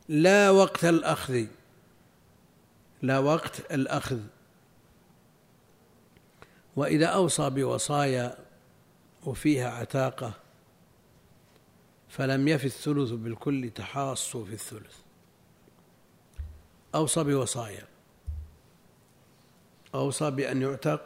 لا 0.09 0.49
وقت 0.49 0.85
الأخذ. 0.85 1.45
لا 3.01 3.19
وقت 3.19 3.71
الأخذ. 3.71 4.19
وإذا 6.75 7.05
أوصى 7.05 7.49
بوصايا 7.49 8.46
وفيها 9.25 9.69
عتاقة 9.69 10.33
فلم 12.09 12.47
يف 12.47 12.65
الثلث 12.65 13.11
بالكل 13.11 13.69
تحاصوا 13.69 14.45
في 14.45 14.53
الثلث. 14.53 14.95
أوصى 16.95 17.23
بوصايا 17.23 17.87
أوصى 19.95 20.31
بأن 20.31 20.61
يعتق 20.61 21.01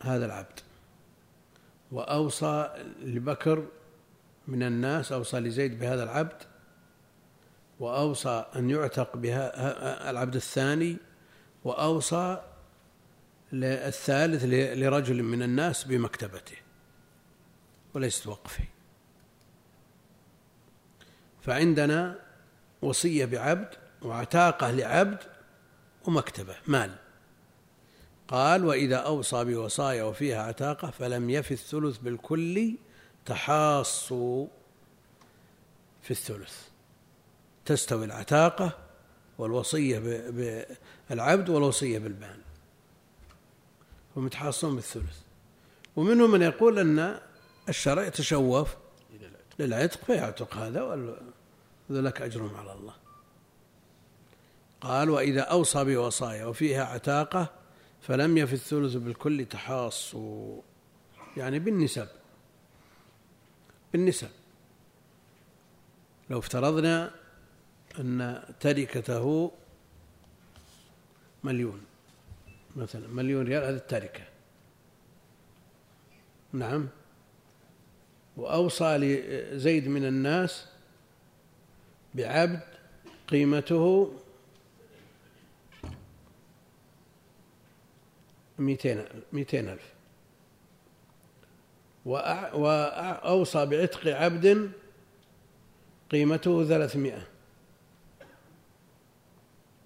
هذا 0.00 0.26
العبد 0.26 0.60
وأوصى 1.92 2.70
لبكر 3.00 3.66
من 4.48 4.62
الناس 4.62 5.12
أوصى 5.12 5.40
لزيد 5.40 5.78
بهذا 5.78 6.02
العبد 6.02 6.42
وأوصى 7.80 8.44
أن 8.56 8.70
يعتق 8.70 9.16
بها 9.16 10.10
العبد 10.10 10.36
الثاني 10.36 10.96
وأوصى 11.64 12.42
الثالث 13.54 14.44
لرجل 14.78 15.22
من 15.22 15.42
الناس 15.42 15.84
بمكتبته. 15.84 16.56
وليست 17.94 18.26
وقفه 18.26 18.64
فعندنا 21.42 22.18
وصية 22.82 23.24
بعبد 23.24 23.68
وعتاقة 24.02 24.70
لعبد 24.70 25.18
ومكتبة 26.04 26.56
مال. 26.66 26.94
قال 28.28 28.64
وإذا 28.64 28.96
أوصى 28.96 29.44
بوصايا 29.44 30.02
وفيها 30.02 30.42
عتاقة 30.42 30.90
فلم 30.90 31.30
يف 31.30 31.52
الثلث 31.52 31.98
بالكل 31.98 32.74
تحاصوا 33.26 34.46
في 36.02 36.10
الثلث. 36.10 36.68
تستوي 37.64 38.04
العتاقة 38.04 38.78
والوصية 39.38 39.98
بالعبد 41.08 41.48
والوصية 41.48 41.98
بالبان 41.98 42.38
ومتحاصون 44.16 44.74
بالثلث. 44.74 45.18
ومنهم 45.96 46.30
من 46.30 46.42
يقول 46.42 46.78
أن 46.78 47.20
الشرع 47.68 48.06
يتشوف 48.06 48.76
للعتق 49.58 50.04
فيعتق 50.04 50.56
هذا 50.56 50.82
ولك 51.90 52.22
أجرهم 52.22 52.56
على 52.56 52.72
الله. 52.72 52.94
قال 54.80 55.10
وإذا 55.10 55.40
أوصى 55.40 55.84
بوصايا 55.84 56.46
وفيها 56.46 56.84
عتاقة 56.84 57.50
فلم 58.00 58.38
يف 58.38 58.52
الثلث 58.52 58.94
بالكل 58.94 59.46
تحاصوا 59.46 60.62
يعني 61.36 61.58
بالنسب 61.58 62.08
بالنسب. 63.92 64.28
لو 66.30 66.38
افترضنا 66.38 67.14
أن 67.98 68.42
تركته 68.60 69.52
مليون. 71.44 71.84
مثلا 72.76 73.08
مليون 73.08 73.46
ريال 73.46 73.62
هذه 73.64 73.74
التركة. 73.74 74.22
نعم. 76.52 76.88
وأوصى 78.36 78.96
لزيد 78.96 79.88
من 79.88 80.04
الناس 80.04 80.66
بعبد 82.14 82.60
قيمته 83.28 84.12
مئتين 88.58 89.68
ألف. 89.68 89.92
وأوصى 92.54 93.66
بعتق 93.66 94.06
عبد 94.06 94.72
قيمته 96.10 96.64
ثلاثمائة. 96.64 97.28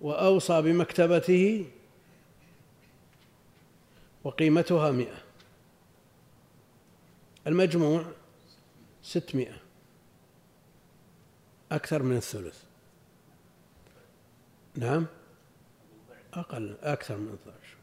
وأوصى 0.00 0.62
بمكتبته 0.62 1.66
وقيمتها 4.26 4.90
مئة. 4.90 5.18
المجموع 7.46 8.04
ستمائة 9.02 9.56
أكثر 11.72 12.02
من 12.02 12.16
الثلث. 12.16 12.62
نعم؟ 14.76 15.06
أقل 16.34 16.76
أكثر 16.82 17.16
من 17.16 17.28
الضعف 17.28 17.76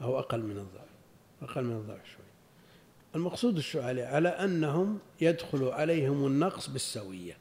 أو 0.00 0.18
أقل 0.18 0.40
من 0.40 0.58
الضعف 0.58 0.88
أقل 1.42 1.64
من 1.64 1.76
الضعف 1.76 2.06
شوي. 2.06 2.24
المقصود 3.14 3.56
الشعالي 3.56 4.02
على 4.02 4.28
أنهم 4.28 4.98
يدخل 5.20 5.64
عليهم 5.64 6.26
النقص 6.26 6.68
بالسوية. 6.68 7.36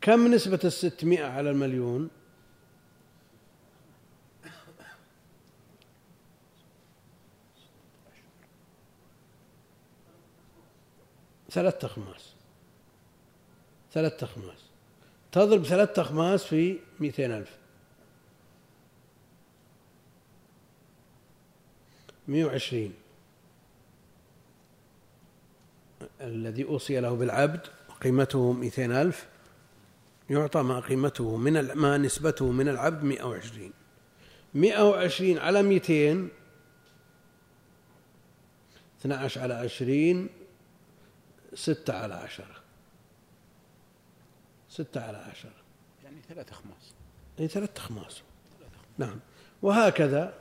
كم 0.00 0.34
نسبة 0.34 0.60
الستمائة 0.64 1.24
على 1.24 1.50
المليون؟ 1.50 2.10
ثلاثة 11.50 11.86
أخماس 11.86 12.32
ثلاثة 13.92 14.24
أخماس 14.24 14.58
تضرب 15.32 15.64
ثلاثة 15.64 16.02
أخماس 16.02 16.44
في 16.44 16.78
مئتين 17.00 17.32
ألف. 17.32 17.56
مئة 22.28 22.44
وعشرين. 22.44 22.94
الذي 26.20 26.64
أوصي 26.64 27.00
له 27.00 27.14
بالعبد 27.14 27.66
قيمته 28.00 28.52
مئتين 28.52 28.92
ألف. 28.92 29.26
يعطى 30.30 30.62
ما 30.62 30.80
قيمته 30.80 31.36
من 31.36 31.72
ما 31.72 31.98
نسبته 31.98 32.52
من 32.52 32.68
العبد 32.68 33.04
مئة 33.04 33.24
وعشرين. 33.24 33.72
مئة 34.54 34.88
وعشرين 34.88 35.38
على 35.38 35.62
مئتين. 35.62 36.28
اثنى 39.00 39.14
عشر 39.14 39.40
على 39.40 39.54
عشرين. 39.54 40.28
ستة 41.54 41.94
على 41.94 42.14
عشرة. 42.14 42.62
ستة 44.68 45.00
على 45.00 45.18
عشرة. 45.18 45.52
يعني 46.04 46.16
ثلاث 46.28 46.52
أخماس 46.52 46.94
أي 47.40 47.48
ثلاث 47.48 47.76
أخماس 47.76 48.22
نعم. 48.98 49.20
وهكذا 49.62 50.34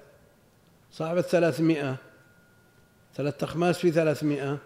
صاحب 0.91 1.17
الثلاثمائة. 1.17 1.97
ثلاثة 3.15 3.45
أخماس 3.45 3.77
في 3.77 3.91
ثلاثمائة. 3.91 4.59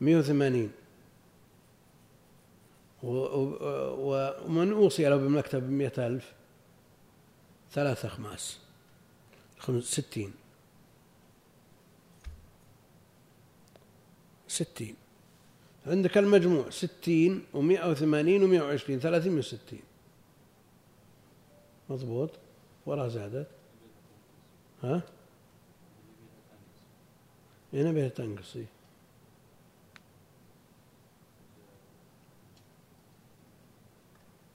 مئة 0.00 0.16
وثمانين. 0.16 0.72
ومن 3.02 4.72
أوصي 4.72 5.08
له 5.08 5.16
بالمكتب 5.16 5.62
بمئة 5.62 6.06
ألف؟ 6.06 6.32
ثلاثة 7.72 8.08
أخماس 8.08 8.58
ستين. 9.80 10.34
ستين. 14.48 14.94
عندك 15.86 16.18
المجموع 16.18 16.70
ستين 16.70 17.44
ومائة 17.54 17.90
وثمانين 17.90 18.42
ومائة 18.42 18.60
وعشرين 18.60 19.00
ثلاثين 19.00 19.38
وستين. 19.38 19.82
مضبوط؟ 21.90 22.30
وراها 22.86 23.08
زادت. 23.08 23.46
ها؟ 24.82 25.02
هنا 27.72 27.92
بها 27.92 28.08
تنقص 28.08 28.56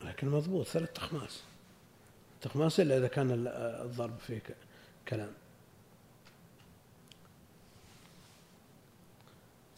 لكن 0.02 0.30
مضبوط 0.30 0.66
ثلاث 0.66 0.94
تخماس. 0.94 1.44
تخماس 2.42 2.80
إلا 2.80 2.98
إذا 2.98 3.08
كان 3.08 3.48
الضرب 3.48 4.18
فيه 4.18 4.42
كلام. 5.08 5.34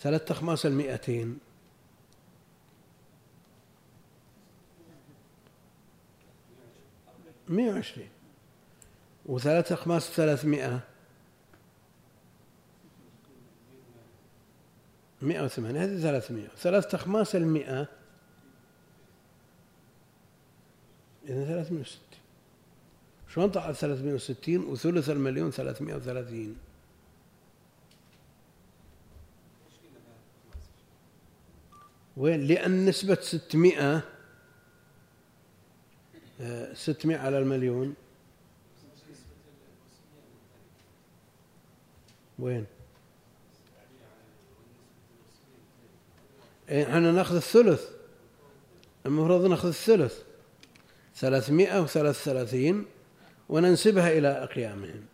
ثلاث 0.03 0.31
أخماس 0.31 0.65
المئتين. 0.65 1.39
مئة 7.49 7.73
وعشرين. 7.73 8.09
وثلاث 9.25 9.71
أخماس 9.71 10.09
ثلاثمائة 10.09 10.79
مئة 15.21 15.43
وثمانية 15.43 15.83
هذه 15.83 16.01
ثلاثمائة 16.01 16.47
ثلاثة 16.47 16.95
أخماس 16.95 17.35
المئة. 17.35 17.87
إذا 21.25 21.45
ثلاثمائة 21.45 21.81
وستين. 21.81 22.19
شلون 23.29 23.51
طلعت 23.51 23.75
ثلاثمائة 23.75 24.13
وستين؟ 24.13 24.63
وثلث 24.63 25.09
المليون 25.09 25.51
ثلاثمائة 25.51 25.95
وثلاثين. 25.95 26.72
لأن 32.17 32.85
نسبة 32.85 33.17
ستمائة 33.21 34.01
آه، 36.41 36.73
ستمائة 36.73 37.17
على 37.17 37.39
المليون. 37.39 37.95
وين؟ 42.39 42.65
إيه، 46.69 46.83
إحنا 46.83 47.11
ناخذ 47.11 47.35
الثلث. 47.35 47.89
المفروض 49.05 49.45
ناخذ 49.45 49.67
الثلث. 49.67 50.23
ثلاثمائة 51.15 51.81
وثلاث 51.81 52.23
ثلاثين 52.23 52.85
وننسبها 53.49 54.17
إلى 54.17 54.27
أقيامهم. 54.27 55.05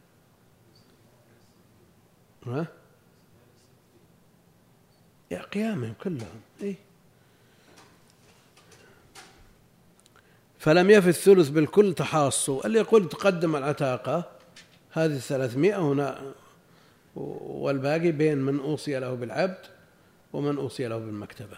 ها؟ 2.46 2.68
يا 5.32 5.42
قيامهم 5.42 5.94
كلهم 6.04 6.42
إيه؟ 6.62 6.89
فلم 10.60 10.90
يفي 10.90 11.10
الثلث 11.10 11.50
بالكل 11.50 11.94
تحاصوا 11.94 12.66
اللي 12.66 12.80
يقول 12.80 13.10
تقدم 13.10 13.56
العتاقة. 13.56 14.32
هذه 14.92 15.16
الثلاثمائة 15.16 15.78
هنا 15.78 16.34
والباقي 17.16 18.12
بين 18.12 18.38
من 18.38 18.60
أوصي 18.60 19.00
له 19.00 19.14
بالعبد 19.14 19.66
ومن 20.34 20.58
أوصي 20.58 20.88
له 20.88 20.98
بالمكتبة. 20.98 21.58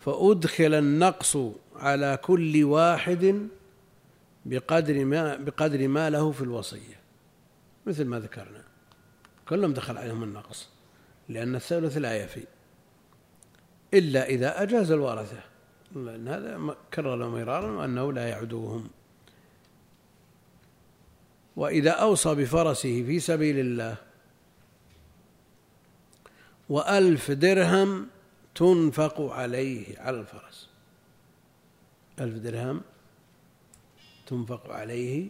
فأدخل 0.00 0.74
النقص 0.74 1.36
على 1.76 2.18
كل 2.22 2.64
واحد 2.64 3.48
بقدر 4.44 5.04
ما 5.04 5.36
بقدر 5.36 5.88
ما 5.88 6.10
له 6.10 6.32
في 6.32 6.42
الوصية. 6.42 7.00
مثل 7.86 8.04
ما 8.04 8.20
ذكرنا. 8.20 8.64
كلهم 9.48 9.72
دخل 9.72 9.98
عليهم 9.98 10.22
النقص 10.22 10.68
لأن 11.28 11.54
الثلث 11.54 11.96
لا 11.96 12.16
يفي. 12.16 12.44
إلا 13.94 14.26
إذا 14.26 14.62
أجاز 14.62 14.90
الورثة. 14.90 15.53
لأن 15.94 16.28
هذا 16.28 16.76
كرر 16.94 17.28
مرارا 17.28 17.84
أنه 17.84 18.12
لا 18.12 18.28
يعدوهم. 18.28 18.90
وإذا 21.56 21.90
أوصى 21.90 22.34
بفرسه 22.34 23.04
في 23.06 23.20
سبيل 23.20 23.58
الله 23.58 23.96
وألف 26.68 27.30
درهم 27.30 28.08
تنفق 28.54 29.20
عليه 29.20 29.98
على 29.98 30.20
الفرس. 30.20 30.68
ألف 32.20 32.36
درهم 32.36 32.82
تنفق 34.26 34.70
عليه 34.70 35.28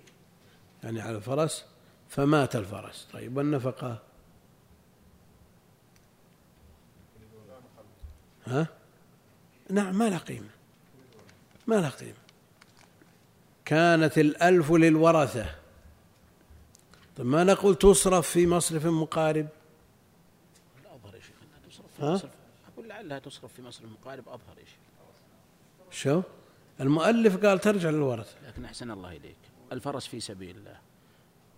يعني 0.84 1.00
على 1.00 1.16
الفرس 1.16 1.64
فمات 2.08 2.56
الفرس. 2.56 3.08
طيب 3.12 3.36
والنفقة؟ 3.36 4.02
ها؟ 8.46 8.68
نعم 9.70 9.98
ما 9.98 10.08
لها 10.08 10.18
قيمة. 10.18 10.53
ما 11.66 11.74
لها 11.74 11.90
قيمة. 11.90 12.14
كانت 13.64 14.18
الألف 14.18 14.72
للورثة. 14.72 15.54
طيب 17.16 17.26
ما 17.26 17.44
نقول 17.44 17.74
تصرف 17.74 18.28
في 18.28 18.46
مصرف 18.46 18.86
مقارب؟ 18.86 19.48
لا 20.84 20.94
أظهر 20.94 21.14
يا 21.14 21.20
شيخ 21.20 21.34
أنها 21.42 21.68
تصرف 21.68 21.86
في 21.96 22.04
مصرف. 22.04 22.30
أقول 22.72 22.88
لعلها 22.88 23.18
تصرف 23.18 23.52
في 23.52 23.62
مصرف 23.62 23.86
مقارب 23.90 24.28
أظهر 24.28 24.58
يا 24.58 24.64
شيخ 24.64 24.78
شو؟ 25.90 26.22
المؤلف 26.80 27.46
قال 27.46 27.58
ترجع 27.58 27.90
للورثة. 27.90 28.48
لكن 28.48 28.64
أحسن 28.64 28.90
الله 28.90 29.16
إليك. 29.16 29.36
الفرس 29.72 30.06
في 30.06 30.20
سبيل 30.20 30.56
الله. 30.56 30.78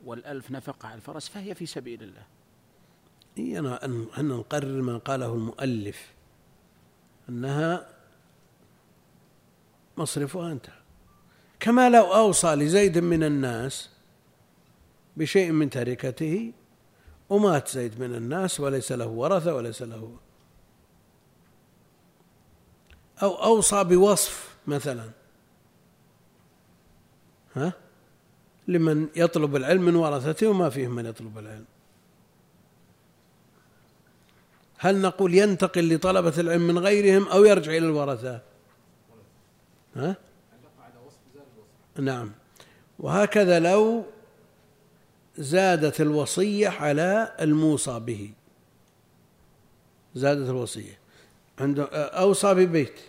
والألف 0.04 0.50
نفقة 0.50 0.86
على 0.86 0.94
الفرس 0.94 1.28
فهي 1.28 1.54
في 1.54 1.66
سبيل 1.66 2.02
الله. 2.02 2.22
إي 3.38 3.58
أنا 3.58 3.84
أن 3.84 4.28
نقرر 4.28 4.82
ما 4.82 4.98
قاله 4.98 5.34
المؤلف. 5.34 6.12
أنها 7.28 7.95
مصرفها 9.96 10.52
انتهى 10.52 10.80
كما 11.60 11.90
لو 11.90 12.04
أوصى 12.14 12.54
لزيد 12.54 12.98
من 12.98 13.24
الناس 13.24 13.90
بشيء 15.16 15.52
من 15.52 15.70
تركته 15.70 16.52
ومات 17.28 17.68
زيد 17.68 18.00
من 18.00 18.14
الناس 18.14 18.60
وليس 18.60 18.92
له 18.92 19.06
ورثة 19.06 19.54
وليس 19.54 19.82
له. 19.82 20.16
أو 23.22 23.34
أوصى 23.34 23.84
بوصف 23.84 24.56
مثلا. 24.66 25.10
ها؟ 27.54 27.72
لمن 28.68 29.08
يطلب 29.16 29.56
العلم 29.56 29.82
من 29.82 29.96
ورثته 29.96 30.48
وما 30.48 30.70
فيهم 30.70 30.94
من 30.94 31.06
يطلب 31.06 31.38
العلم. 31.38 31.64
هل 34.78 35.00
نقول 35.00 35.34
ينتقل 35.34 35.94
لطلبة 35.94 36.40
العلم 36.40 36.66
من 36.66 36.78
غيرهم 36.78 37.28
أو 37.28 37.44
يرجع 37.44 37.70
إلى 37.70 37.86
الورثة؟ 37.86 38.55
ها؟ 39.96 40.16
نعم. 41.98 42.32
وهكذا 42.98 43.60
لو 43.60 44.04
زادت 45.36 46.00
الوصية 46.00 46.68
على 46.68 47.36
الموصى 47.40 48.00
به. 48.00 48.32
زادت 50.14 50.48
الوصية. 50.48 50.98
عنده 51.58 51.84
أوصى 52.06 52.54
ببيت 52.54 53.00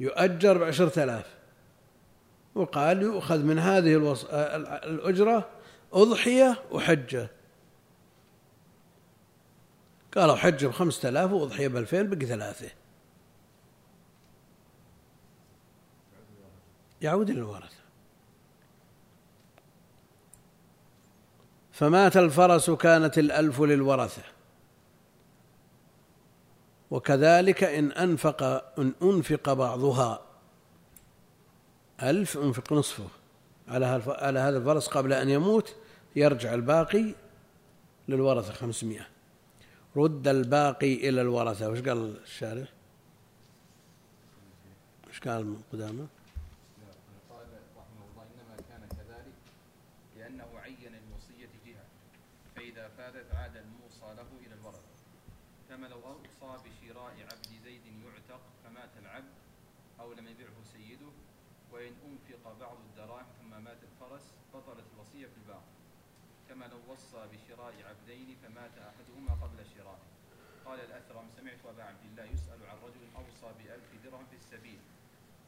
يؤجر 0.00 0.58
بعشرة 0.58 1.04
آلاف. 1.04 1.34
وقال 2.54 3.02
يؤخذ 3.02 3.38
من 3.38 3.58
هذه 3.58 3.94
الوص... 3.94 4.24
الأجرة 4.24 5.48
أضحية 5.92 6.62
وحجة. 6.70 7.30
قالوا 10.14 10.36
حج 10.36 10.66
بخمسة 10.66 11.08
آلاف 11.08 11.32
وأضحية 11.32 11.68
بألفين 11.68 12.10
بقي 12.10 12.26
ثلاثة. 12.26 12.70
يعود 17.02 17.30
إلى 17.30 17.38
الورثة 17.38 17.78
فمات 21.72 22.16
الفرس 22.16 22.70
كانت 22.70 23.18
الألف 23.18 23.60
للورثة. 23.60 24.22
وكذلك 26.90 27.64
إن 27.64 27.92
أنفق 27.92 28.42
إن 28.78 28.92
أنفق 29.02 29.52
بعضها 29.52 30.20
ألف 32.02 32.38
أنفق 32.38 32.72
نصفه. 32.72 33.08
على 33.68 34.02
على 34.08 34.38
هذا 34.38 34.58
الفرس 34.58 34.88
قبل 34.88 35.12
أن 35.12 35.28
يموت 35.28 35.76
يرجع 36.16 36.54
الباقي 36.54 37.14
للورثة 38.08 38.52
خمسمائة. 38.52 39.06
رد 39.96 40.28
الباقي 40.28 40.94
إلى 40.94 41.20
الورثة. 41.20 41.70
وش 41.70 41.80
قال 41.80 42.16
الشارع 42.22 42.66
وش 45.10 45.20
قال 45.20 45.56
قدامه؟ 45.72 46.06
إذا 52.68 52.88
فاتت 52.88 53.34
عاد 53.34 53.56
الموصى 53.56 54.14
له 54.14 54.28
إلى 54.46 54.54
الورث 54.54 54.84
كما 55.68 55.86
لو 55.86 56.00
أوصى 56.06 56.68
بشراء 56.68 57.12
عبد 57.32 57.46
زيد 57.64 57.86
يعتق 57.86 58.40
فمات 58.64 58.90
العبد 58.98 59.34
أو 60.00 60.12
لم 60.12 60.28
يبعه 60.28 60.62
سيده 60.62 61.12
وإن 61.72 61.92
أنفق 62.06 62.52
بعض 62.60 62.76
الدراهم 62.80 63.26
ثم 63.38 63.64
مات 63.64 63.78
الفرس 63.82 64.34
بطلت 64.54 64.84
الوصية 64.94 65.26
في 65.26 65.36
الباقي. 65.36 65.72
كما 66.48 66.64
لو 66.64 66.92
وصى 66.92 67.28
بشراء 67.32 67.74
عبدين 67.88 68.36
فمات 68.42 68.78
أحدهما 68.78 69.34
قبل 69.44 69.66
شرائه. 69.76 70.06
قال 70.64 70.80
الأثرم 70.80 71.28
سمعت 71.28 71.66
أبا 71.66 71.82
عبد 71.82 72.04
الله 72.04 72.24
يسأل 72.24 72.66
عن 72.66 72.76
رجل 72.76 73.00
أوصى 73.16 73.54
بألف 73.58 74.04
درهم 74.04 74.26
في 74.26 74.36
السبيل 74.36 74.80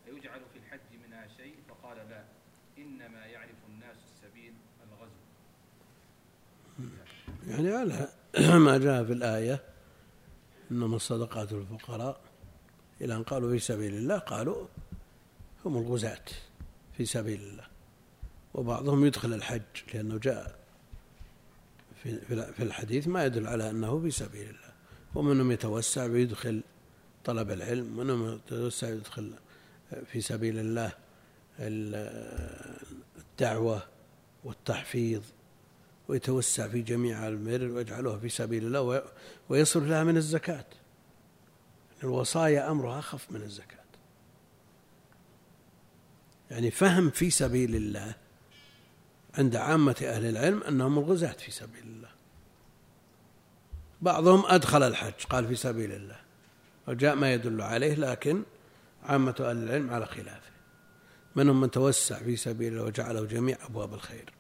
أيجعل 0.07 0.41
في 0.53 0.59
الحج 0.59 0.97
منها 1.05 1.27
شيء؟ 1.27 1.63
فقال 1.69 1.97
لا 1.97 2.25
إنما 2.79 3.27
يعرف 3.27 3.65
الناس 3.69 3.97
السبيل. 4.05 4.55
يعني 7.47 7.73
على 7.73 8.09
ما 8.59 8.79
جاء 8.79 9.05
في 9.05 9.13
الآية 9.13 9.61
إنما 10.71 10.97
الصدقات 10.97 11.53
للفقراء 11.53 12.21
إلى 13.01 13.15
أن 13.15 13.23
قالوا 13.23 13.51
في 13.51 13.59
سبيل 13.59 13.95
الله 13.95 14.19
قالوا 14.19 14.67
هم 15.65 15.77
الغزاة 15.77 16.25
في 16.97 17.07
سبيل 17.07 17.41
الله. 17.43 17.67
وبعضهم 18.55 19.05
يدخل 19.05 19.35
الحج 19.35 19.61
لأنه 19.95 20.19
جاء 20.19 20.59
في 22.03 22.63
الحديث 22.63 23.09
ما 23.09 23.25
يدل 23.25 23.47
على 23.47 23.71
أنه 23.71 24.01
في 24.01 24.11
سبيل 24.11 24.49
الله. 24.49 24.73
ومنهم 25.15 25.53
يتوسع 25.53 26.05
ويدخل 26.05 26.63
طلب 27.25 27.51
العلم 27.51 27.99
ومنهم 27.99 28.35
يتوسع 28.35 28.89
يدخل 28.89 29.33
في 30.07 30.21
سبيل 30.21 30.59
الله 30.59 30.93
الدعوة 33.19 33.83
والتحفيظ. 34.45 35.23
ويتوسع 36.11 36.69
في 36.69 36.83
جميع 36.83 37.29
البر 37.29 37.65
ويجعلها 37.65 38.19
في 38.19 38.29
سبيل 38.29 38.65
الله 38.67 39.03
ويصرف 39.49 39.85
لها 39.85 40.05
من 40.05 40.17
الزكاة. 40.17 40.65
الوصايا 42.05 42.71
أمرها 42.71 42.99
أخف 42.99 43.31
من 43.31 43.43
الزكاة. 43.43 43.79
يعني 46.51 46.71
فهم 46.71 47.11
في 47.11 47.31
سبيل 47.31 47.77
الله 47.77 48.15
عند 49.35 49.57
عامة 49.57 49.97
أهل 50.03 50.27
العلم 50.27 50.63
أنهم 50.63 50.99
الغزاة 50.99 51.33
في 51.33 51.51
سبيل 51.51 51.83
الله. 51.85 52.11
بعضهم 54.01 54.47
أدخل 54.47 54.83
الحج 54.83 55.25
قال 55.31 55.49
في 55.49 55.57
سبيل 55.57 55.93
الله. 55.93 56.21
وجاء 56.89 57.15
ما 57.15 57.33
يدل 57.33 57.61
عليه 57.61 57.95
لكن 57.95 58.43
عامة 59.03 59.35
أهل 59.41 59.57
العلم 59.57 59.91
على 59.91 60.07
خلافه. 60.07 60.51
منهم 61.37 61.61
من 61.61 61.71
توسع 61.71 62.19
في 62.19 62.37
سبيل 62.37 62.73
الله 62.73 62.85
وجعله 62.85 63.25
جميع 63.25 63.59
أبواب 63.67 63.95
الخير. 63.95 64.40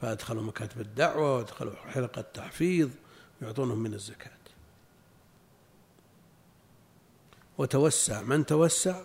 فأدخلوا 0.00 0.42
مكاتب 0.42 0.80
الدعوة 0.80 1.36
وأدخلوا 1.36 1.76
حلقة 1.76 2.20
التحفيظ 2.20 2.90
ويعطونهم 3.42 3.78
من 3.78 3.94
الزكاة. 3.94 4.30
وتوسع 7.58 8.22
من 8.22 8.46
توسع؟ 8.46 9.04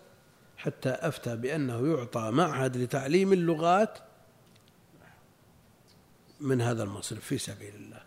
حتى 0.57 0.89
أفتى 0.89 1.35
بأنه 1.35 1.87
يعطى 1.87 2.31
معهد 2.31 2.77
لتعليم 2.77 3.33
اللغات 3.33 3.97
من 6.39 6.61
هذا 6.61 6.83
المصرف 6.83 7.25
في 7.25 7.37
سبيل 7.37 7.75
الله. 7.75 8.03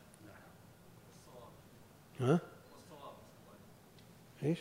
ها؟ 2.20 2.40
إيش؟ 4.42 4.59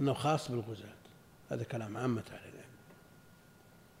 إنه 0.00 0.14
خاص 0.14 0.50
بالغزاة. 0.50 0.94
هذا 1.50 1.64
كلام 1.64 1.96
عامة 1.96 2.24
أهل 2.30 2.48
العلم. 2.48 2.64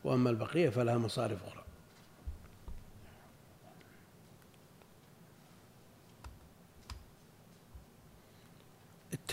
وأما 0.04 0.30
البقية 0.30 0.68
فلها 0.70 0.98
مصارف 0.98 1.44
أخرى. 1.44 1.63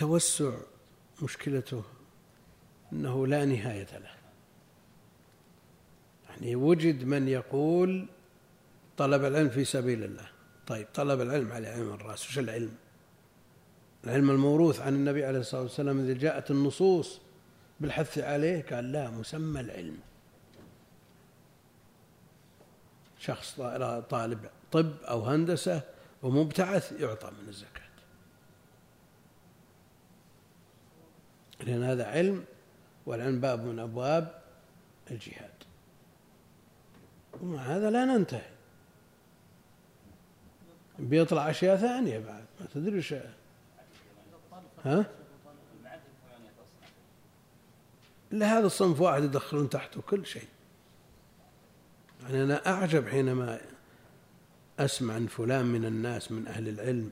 التوسع 0.02 0.52
مشكلته 1.22 1.84
أنه 2.92 3.26
لا 3.26 3.44
نهاية 3.44 3.98
له. 3.98 4.10
يعني 6.30 6.56
وجد 6.56 7.04
من 7.04 7.28
يقول 7.28 8.06
طلب 8.96 9.24
العلم 9.24 9.48
في 9.48 9.64
سبيل 9.64 10.04
الله. 10.04 10.28
طيب 10.66 10.86
طلب 10.94 11.20
العلم 11.20 11.52
على 11.52 11.68
علم 11.68 11.92
الرأس. 11.92 12.28
وش 12.28 12.38
العلم؟ 12.38 12.74
العلم 14.04 14.30
الموروث 14.30 14.80
عن 14.80 14.94
النبي 14.94 15.24
عليه 15.24 15.38
الصلاة 15.38 15.62
والسلام 15.62 16.00
إذا 16.00 16.18
جاءت 16.18 16.50
النصوص 16.50 17.20
بالحث 17.80 18.18
عليه 18.18 18.66
قال 18.70 18.92
لا 18.92 19.10
مسمى 19.10 19.60
العلم. 19.60 19.98
شخص 23.18 23.54
طالب 24.10 24.50
طب 24.72 24.92
أو 25.02 25.22
هندسة 25.22 25.82
ومبتعث 26.22 26.92
يعطى 27.00 27.30
من 27.42 27.48
الزكاة. 27.48 27.81
لأن 31.62 31.82
هذا 31.82 32.04
علم 32.04 32.44
والعلم 33.06 33.40
باب 33.40 33.64
من 33.64 33.78
أبواب 33.78 34.42
الجهاد. 35.10 35.50
ومع 37.42 37.62
هذا 37.62 37.90
لا 37.90 38.04
ننتهي. 38.04 38.52
بيطلع 40.98 41.50
أشياء 41.50 41.76
ثانية 41.76 42.18
بعد. 42.18 42.44
ما 42.60 42.66
تدري 42.74 42.98
وش 42.98 43.14
ها؟ 44.84 45.06
لهذا 48.32 48.66
الصنف 48.66 49.00
واحد 49.00 49.24
يدخلون 49.24 49.70
تحته 49.70 50.02
كل 50.02 50.26
شيء. 50.26 50.48
يعني 52.22 52.42
أنا 52.42 52.66
أعجب 52.66 53.08
حينما 53.08 53.60
أسمع 54.78 55.14
عن 55.14 55.26
فلان 55.26 55.66
من 55.66 55.84
الناس 55.84 56.32
من 56.32 56.46
أهل 56.46 56.68
العلم 56.68 57.10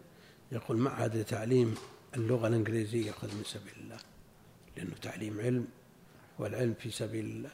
يقول 0.53 0.77
معهد 0.77 1.17
لتعليم 1.17 1.75
اللغة 2.17 2.49
الإنجليزية 2.49 3.07
يأخذ 3.07 3.37
من 3.37 3.45
سبيل 3.45 3.75
الله. 3.77 3.99
لأنه 4.77 4.95
تعليم 5.03 5.41
علم 5.41 5.69
والعلم 6.39 6.75
في 6.75 6.91
سبيل 6.91 7.25
الله. 7.25 7.51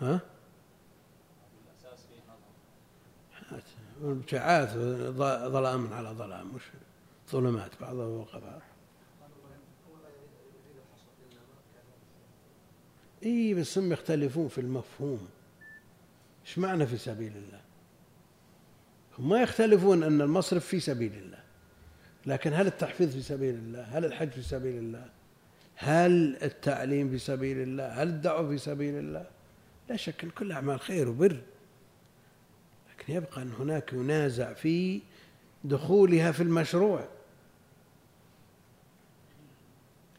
ها؟ 0.00 0.20
ابتعاث 4.02 4.74
ظلام 5.52 5.92
على 5.92 6.08
ظلام 6.08 6.54
مش 6.54 6.62
ظلمات 7.30 7.80
بعضها 7.80 8.24
بعض 8.38 8.62
إي 13.24 13.54
بس 13.54 13.78
هم 13.78 13.92
يختلفون 13.92 14.48
في 14.48 14.60
المفهوم. 14.60 15.28
إيش 16.46 16.58
معنى 16.58 16.86
في 16.86 16.98
سبيل 16.98 17.36
الله؟ 17.36 17.60
هم 19.18 19.28
ما 19.28 19.42
يختلفون 19.42 20.02
أن 20.02 20.20
المصرف 20.20 20.66
في 20.66 20.80
سبيل 20.80 21.14
الله. 21.14 21.47
لكن 22.28 22.52
هل 22.52 22.66
التحفيظ 22.66 23.12
في 23.12 23.22
سبيل 23.22 23.54
الله؟ 23.54 23.82
هل 23.82 24.04
الحج 24.04 24.30
في 24.30 24.42
سبيل 24.42 24.78
الله؟ 24.78 25.06
هل 25.76 26.36
التعليم 26.42 27.10
في 27.10 27.18
سبيل 27.18 27.58
الله؟ 27.58 28.02
هل 28.02 28.08
الدعوة 28.08 28.48
في 28.48 28.58
سبيل 28.58 28.94
الله؟ 28.94 29.26
لا 29.88 29.96
شك 29.96 30.24
أن 30.24 30.30
كل 30.30 30.52
أعمال 30.52 30.80
خير 30.80 31.08
وبر. 31.08 31.40
لكن 32.90 33.12
يبقى 33.12 33.42
أن 33.42 33.52
هناك 33.52 33.92
ينازع 33.92 34.52
في 34.52 35.00
دخولها 35.64 36.32
في 36.32 36.42
المشروع. 36.42 37.08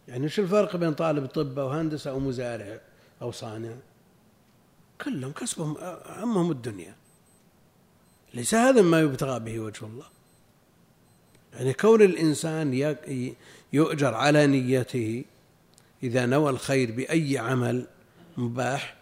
يعني 0.07 0.23
إيش 0.23 0.39
الفرق 0.39 0.75
بين 0.75 0.93
طالب 0.93 1.25
طب 1.25 1.59
أو 1.59 1.69
هندسة 1.69 2.11
أو 2.11 2.19
مزارع 2.19 2.79
أو 3.21 3.31
صانع؟ 3.31 3.75
كلهم 5.01 5.31
كسبهم 5.31 5.77
همهم 6.05 6.51
الدنيا. 6.51 6.95
ليس 8.33 8.55
هذا 8.55 8.81
ما 8.81 8.99
يبتغى 8.99 9.39
به 9.39 9.59
وجه 9.59 9.85
الله. 9.85 10.18
يعني 11.53 11.73
كون 11.73 12.01
الإنسان 12.01 12.95
يؤجر 13.73 14.13
على 14.13 14.47
نيته 14.47 15.25
إذا 16.03 16.25
نوى 16.25 16.49
الخير 16.49 16.91
بأي 16.91 17.37
عمل 17.37 17.87
مباح 18.37 18.95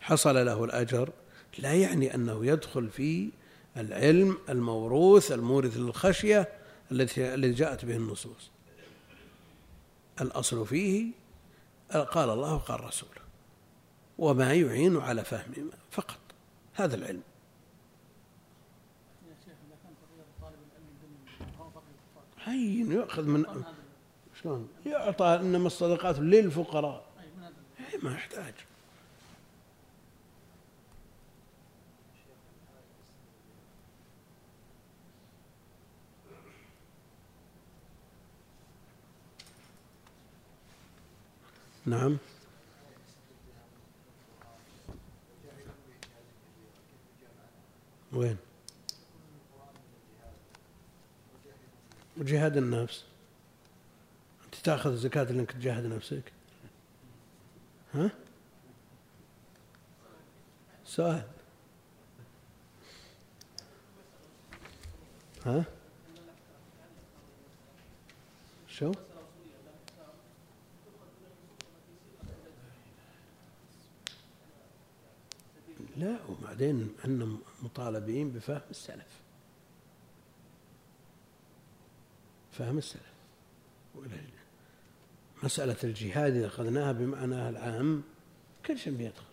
حصل 0.00 0.46
له 0.46 0.64
الأجر 0.64 1.10
لا 1.58 1.72
يعني 1.72 2.14
أنه 2.14 2.46
يدخل 2.46 2.88
في 2.88 3.30
العلم 3.76 4.38
الموروث 4.48 5.32
المورث 5.32 5.76
للخشية 5.76 6.48
التي 6.92 7.52
جاءت 7.52 7.84
به 7.84 7.96
النصوص. 7.96 8.50
الأصل 10.20 10.66
فيه 10.66 11.06
قال 11.90 12.30
الله 12.30 12.54
وقال 12.54 12.84
رسوله 12.84 13.22
وما 14.18 14.54
يعين 14.54 14.96
على 14.96 15.24
فهم 15.24 15.70
فقط. 15.90 16.18
هذا 16.74 16.94
العلم. 16.96 17.22
هين 22.44 22.92
يؤخذ 22.92 23.22
من 23.22 23.64
شلون؟ 24.42 24.68
يعطى 24.86 25.26
إنما 25.26 25.66
الصدقات 25.66 26.18
للفقراء. 26.18 27.04
ما 28.02 28.12
يحتاج. 28.14 28.54
نعم. 41.86 42.18
وين؟ 48.12 48.36
وجهاد 52.16 52.56
النفس. 52.56 53.04
أنت 54.44 54.54
تأخذ 54.54 54.96
زكاة 54.96 55.22
لأنك 55.22 55.52
تجاهد 55.52 55.86
نفسك. 55.86 56.32
ها؟ 57.94 58.10
سؤال. 60.84 61.22
ها؟ 65.46 65.64
شو؟ 68.68 68.92
لا 75.96 76.18
وبعدين 76.28 76.94
إحنا 77.00 77.36
مطالبين 77.62 78.30
بفهم 78.30 78.60
السلف. 78.70 79.21
فهم 82.52 82.78
السلف. 82.78 83.12
مسألة 85.42 85.76
الجهاد 85.84 86.36
إذا 86.36 86.46
أخذناها 86.46 86.92
بمعناها 86.92 87.50
العام 87.50 88.02
كل 88.66 88.78
شيء 88.78 88.92
بيدخل. 88.92 89.24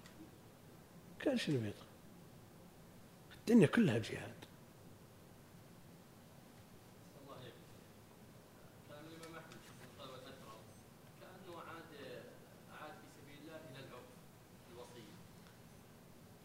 كل 1.23 1.39
شيء 1.39 1.57
بيدخل. 1.57 1.85
الدنيا 3.39 3.67
كلها 3.67 3.97
جهاد. 3.97 4.39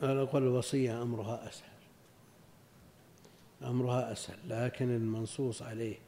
أنا 0.02 0.22
أقول 0.22 0.42
الوصية 0.42 1.02
أمرها 1.02 1.48
أسهل. 1.48 1.70
أمرها 3.62 4.12
أسهل 4.12 4.38
لكن 4.48 4.90
المنصوص 4.90 5.62
عليه 5.62 5.98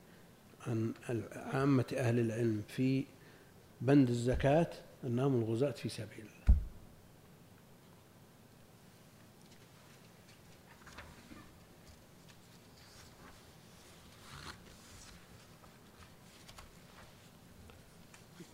عن 0.68 0.92
عامة 1.36 1.84
أهل 1.96 2.18
العلم 2.18 2.62
في 2.68 3.04
بند 3.80 4.08
الزكاة 4.08 4.70
أنهم 5.04 5.42
الغزاة 5.42 5.70
في 5.70 5.88
سبيل 5.88 6.18
الله. 6.18 6.56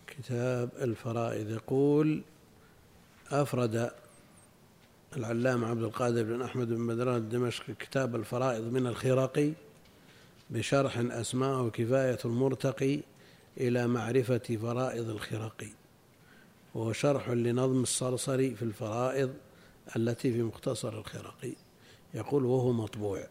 كتاب 0.07 0.69
الفرائض 0.81 1.49
يقول 1.49 2.21
أفرد 3.31 3.91
العلامة 5.17 5.67
عبد 5.67 5.83
القادر 5.83 6.23
بن 6.23 6.41
أحمد 6.41 6.67
بن 6.67 6.87
بدران 6.87 7.15
الدمشقي 7.15 7.73
كتاب 7.73 8.15
الفرائض 8.15 8.63
من 8.63 8.87
الخراقي 8.87 9.51
بشرح 10.53 10.97
أسماءه 10.97 11.69
كفاية 11.69 12.17
المرتقي 12.25 12.99
إلى 13.57 13.87
معرفة 13.87 14.57
فرائض 14.61 15.09
الخرقي 15.09 15.69
وهو 16.75 16.93
شرح 16.93 17.29
لنظم 17.29 17.83
الصرصري 17.83 18.55
في 18.55 18.61
الفرائض 18.61 19.33
التي 19.95 20.33
في 20.33 20.43
مختصر 20.43 20.99
الخرقي 20.99 21.53
يقول 22.13 22.45
وهو 22.45 22.71
مطبوع. 22.71 23.27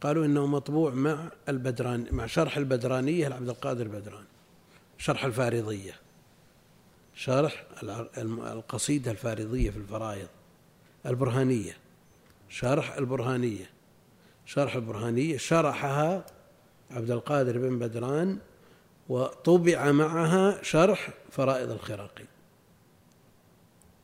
قالوا 0.00 0.26
إنه 0.26 0.46
مطبوع 0.46 0.90
مع 0.90 1.30
البدران 1.48 2.06
مع 2.10 2.26
شرح 2.26 2.56
البدرانية 2.56 3.28
لعبد 3.28 3.48
القادر 3.48 3.88
بدران. 3.88 4.24
شرح 4.98 5.24
الفارضية. 5.24 5.94
شرح 7.14 7.66
القصيدة 8.28 9.10
الفارضية 9.10 9.70
في 9.70 9.76
الفرائض. 9.76 10.28
البرهانية. 11.06 11.76
شرح 12.48 12.96
البرهانية. 12.96 13.77
شرح 14.48 14.74
البرهانية 14.74 15.36
شرحها 15.36 16.26
عبد 16.90 17.10
القادر 17.10 17.58
بن 17.58 17.78
بدران 17.78 18.38
وطبع 19.08 19.92
معها 19.92 20.62
شرح 20.62 21.10
فرائض 21.30 21.70
الخراقي. 21.70 22.24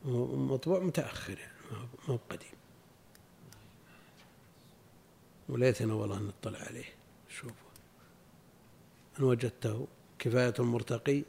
مطبوع 0.04 0.78
متأخر 0.78 1.38
يعني 1.38 1.52
ما 1.70 1.88
هو 2.06 2.18
قديم. 2.30 2.50
وليتنا 5.48 5.94
والله 5.94 6.18
نطلع 6.18 6.58
عليه. 6.58 6.92
شوفوا. 7.28 7.70
إن 9.18 9.24
وجدته 9.24 9.86
كفاية 10.18 10.54
المرتقي. 10.58 11.22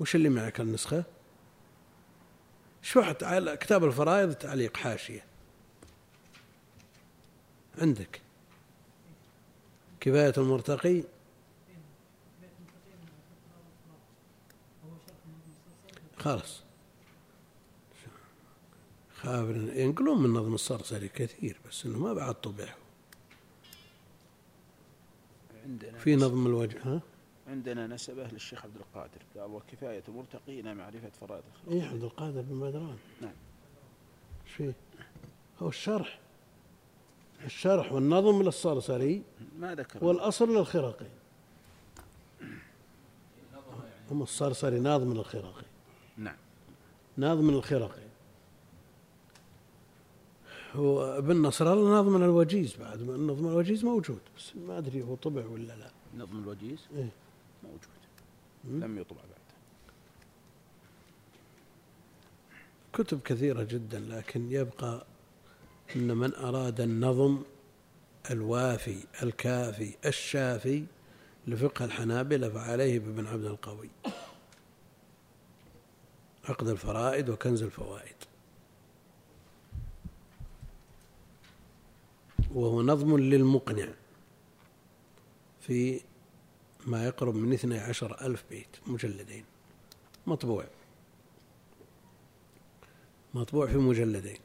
وش 0.00 0.14
اللي 0.14 0.28
معك 0.28 0.60
النسخة 0.60 1.04
شو 2.82 3.02
على 3.22 3.56
كتاب 3.56 3.84
الفرائض 3.84 4.34
تعليق 4.34 4.76
حاشية. 4.76 5.31
عندك. 7.78 8.20
كفاية 10.00 10.32
المرتقي. 10.38 11.02
خلاص. 16.16 16.62
خابر 19.16 19.56
ينقلون 19.56 20.22
من 20.22 20.30
نظم 20.30 20.54
الصرصري 20.54 21.08
كثير 21.08 21.60
بس 21.68 21.86
إنه 21.86 21.98
ما 21.98 22.12
بعد 22.12 22.34
طبع 22.34 22.74
عندنا 25.64 25.98
في 25.98 26.16
نظم 26.16 26.46
الوجه 26.46 26.78
ها؟ 26.84 27.00
عندنا 27.48 27.86
نسبه 27.86 28.26
للشيخ 28.26 28.64
عبد 28.64 28.76
القادر. 28.76 29.22
قال 29.36 29.50
وكفاية 29.50 30.02
مرتقي 30.08 30.60
إلى 30.60 30.74
معرفة 30.74 31.10
فرائض 31.20 31.42
الخلق. 31.52 31.72
إيه 31.72 31.88
عبد 31.88 32.02
القادر 32.02 32.40
بن 32.40 32.60
بدران. 32.60 32.98
نعم. 33.20 33.32
إيش 34.46 34.52
فيه؟ 34.52 34.74
هو 35.62 35.68
الشرح؟ 35.68 36.20
الشرح 37.44 37.92
والنظم 37.92 38.42
للصرصري 38.42 39.22
ما 39.58 39.74
ذكر. 39.74 40.04
والأصل 40.04 40.56
للخرقي 40.56 41.06
هم 44.10 44.22
الصرصري 44.22 44.80
ناظم 44.80 45.12
للخرقي 45.12 45.64
نعم. 46.16 46.36
ناظم 47.16 47.50
للخرقي 47.50 48.02
هو 50.74 51.18
ابن 51.18 51.42
نصر 51.42 51.72
الله 51.72 51.90
ناظم 51.90 52.16
الوجيز 52.16 52.76
بعد. 52.76 53.02
نظم 53.02 53.46
الوجيز 53.46 53.84
موجود 53.84 54.20
بس 54.36 54.56
ما 54.56 54.78
أدري 54.78 55.02
هو 55.02 55.14
طبع 55.14 55.46
ولا 55.46 55.72
لا. 55.72 55.90
نظم 56.16 56.38
الوجيز؟ 56.42 56.78
إيه. 56.96 57.08
موجود. 57.62 58.02
لم 58.64 58.98
يطبع 58.98 59.20
بعد. 59.20 59.42
كتب 62.92 63.20
كثيرة 63.20 63.62
جدا 63.62 64.00
لكن 64.00 64.52
يبقى 64.52 65.06
أن 65.96 66.16
من 66.16 66.34
أراد 66.34 66.80
النظم 66.80 67.42
الوافي 68.30 69.04
الكافي 69.22 69.94
الشافي 70.06 70.84
لفقه 71.46 71.84
الحنابلة 71.84 72.48
فعليه 72.48 72.98
بابن 72.98 73.26
عبد 73.26 73.44
القوي. 73.44 73.90
عقد 76.44 76.68
الفرائد 76.68 77.28
وكنز 77.28 77.62
الفوائد. 77.62 78.14
وهو 82.54 82.82
نظم 82.82 83.18
للمقنع 83.18 83.88
في 85.60 86.00
ما 86.86 87.06
يقرب 87.06 87.34
من 87.34 87.52
اثني 87.52 87.78
عشر 87.78 88.26
ألف 88.26 88.44
بيت 88.50 88.76
مجلدين. 88.86 89.44
مطبوع. 90.26 90.64
مطبوع 93.34 93.66
في 93.66 93.76
مجلدين. 93.76 94.38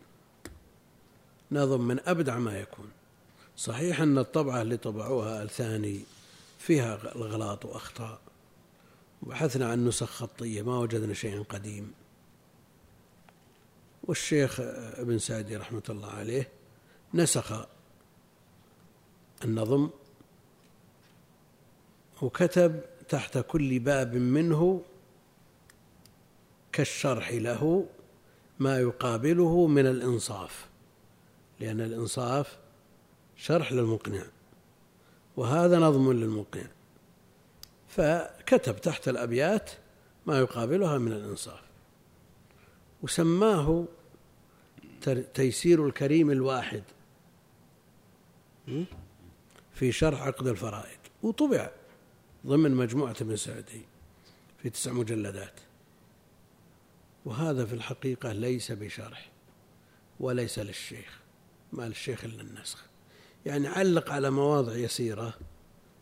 نظم 1.52 1.82
من 1.82 2.00
أبدع 2.06 2.38
ما 2.38 2.60
يكون. 2.60 2.90
صحيح 3.58 4.02
أن 4.02 4.18
الطبعة 4.18 4.62
اللي 4.62 4.78
طبعوها 4.78 5.44
الثاني 5.44 6.02
فيها 6.60 7.16
الغلاط 7.16 7.66
وأخطاء. 7.66 8.20
بحثنا 9.22 9.70
عن 9.70 9.88
نسخ 9.88 10.10
خطية 10.10 10.62
ما 10.62 10.80
وجدنا 10.80 11.14
شيئا 11.14 11.44
قديم. 11.50 11.94
والشيخ 14.04 14.60
ابن 14.60 15.20
سعدي 15.20 15.56
رحمة 15.56 15.84
الله 15.90 16.10
عليه 16.10 16.50
نسخ 17.14 17.66
النظم 19.46 19.90
وكتب 22.22 22.82
تحت 23.10 23.38
كل 23.38 23.80
باب 23.80 24.16
منه 24.16 24.82
كالشرح 26.72 27.32
له 27.32 27.86
ما 28.60 28.80
يقابله 28.80 29.68
من 29.68 29.88
الإنصاف. 29.88 30.68
لأن 31.60 31.82
الإنصاف 31.82 32.58
شرح 33.36 33.72
للمقنع 33.72 34.24
وهذا 35.38 35.80
نظم 35.80 36.12
للمقنع. 36.12 36.68
فكتب 37.88 38.82
تحت 38.82 39.08
الأبيات 39.08 39.72
ما 40.26 40.40
يقابلها 40.40 40.98
من 40.98 41.12
الإنصاف 41.12 41.62
وسماه 43.04 43.86
تيسير 45.34 45.86
الكريم 45.86 46.32
الواحد 46.32 46.84
في 49.74 49.92
شرح 49.92 50.22
عقد 50.22 50.48
الفرائد 50.48 51.00
وطبع 51.24 51.72
ضمن 52.46 52.72
مجموعة 52.72 53.16
ابن 53.22 53.36
سعدي 53.36 53.82
في 54.64 54.70
تسع 54.70 54.92
مجلدات. 54.92 55.60
وهذا 57.26 57.66
في 57.66 57.74
الحقيقة 57.74 58.32
ليس 58.32 58.72
بشرح 58.72 59.30
وليس 60.20 60.60
للشيخ. 60.60 61.20
ما 61.74 61.84
للشيخ 61.84 62.24
إلا 62.24 62.42
النسخ 62.42 62.86
يعني 63.46 63.68
علق 63.68 64.12
على 64.12 64.30
مواضع 64.30 64.76
يسيرة 64.76 65.34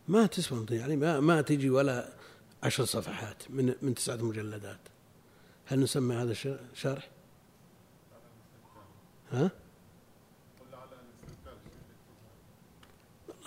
ما 0.08 0.26
تسوى 0.26 0.66
يعني 0.70 0.96
ما, 0.96 1.20
ما 1.20 1.42
تجي 1.42 1.70
ولا 1.70 2.12
عشر 2.62 2.84
صفحات 2.84 3.50
من 3.50 3.74
من 3.82 3.94
تسعة 3.94 4.16
مجلدات 4.16 4.80
هل 5.66 5.80
نسمى 5.80 6.14
هذا 6.14 6.34
شرح؟ 6.74 7.08
ها؟ 9.32 9.50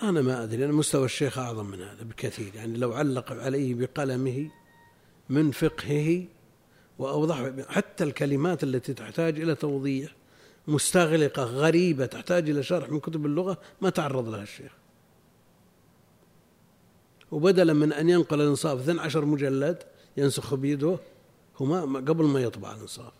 أنا 0.02 0.22
ما 0.22 0.44
أدري 0.44 0.64
أنا 0.64 0.72
مستوى 0.72 1.04
الشيخ 1.04 1.38
أعظم 1.38 1.66
من 1.66 1.82
هذا 1.82 2.02
بكثير 2.02 2.54
يعني 2.54 2.78
لو 2.78 2.92
علق 2.92 3.32
عليه 3.32 3.74
بقلمه 3.74 4.50
من 5.28 5.50
فقهه 5.50 6.24
وأوضح 6.98 7.52
حتى 7.68 8.04
الكلمات 8.04 8.62
التي 8.64 8.94
تحتاج 8.94 9.40
إلى 9.40 9.54
توضيح 9.54 10.14
مستغلقة 10.68 11.42
غريبة 11.42 12.06
تحتاج 12.06 12.50
إلى 12.50 12.62
شرح 12.62 12.90
من 12.90 13.00
كتب 13.00 13.26
اللغة 13.26 13.58
ما 13.80 13.90
تعرض 13.90 14.28
لها 14.28 14.42
الشيخ. 14.42 14.72
وبدلا 17.30 17.72
من 17.72 17.92
أن 17.92 18.08
ينقل 18.08 18.40
الإنصاف 18.40 18.80
12 18.80 19.24
مجلد 19.24 19.82
ينسخ 20.16 20.54
بيده 20.54 20.98
هو 21.56 21.86
ما 21.86 21.98
قبل 21.98 22.24
ما 22.24 22.40
يطبع 22.40 22.74
الإنصاف. 22.74 23.12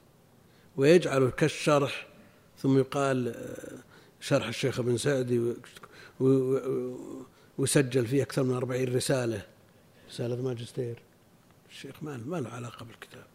ويجعله 0.77 1.31
كالشرح 1.31 2.07
ثم 2.59 2.79
يقال 2.79 3.29
آه، 3.29 3.79
شرح 4.21 4.49
الشيخ 4.49 4.81
ابن 4.81 4.97
سعدي 4.97 5.55
وسجل 7.59 8.07
فيه 8.07 8.23
أكثر 8.23 8.43
من 8.43 8.55
أربعين 8.55 8.95
رسالة. 8.97 9.47
رسالة 10.09 10.43
ماجستير. 10.43 11.03
الشيخ 11.71 12.03
ما 12.03 12.41
له 12.41 12.49
علاقة 12.49 12.85
بالكتاب. 12.85 13.30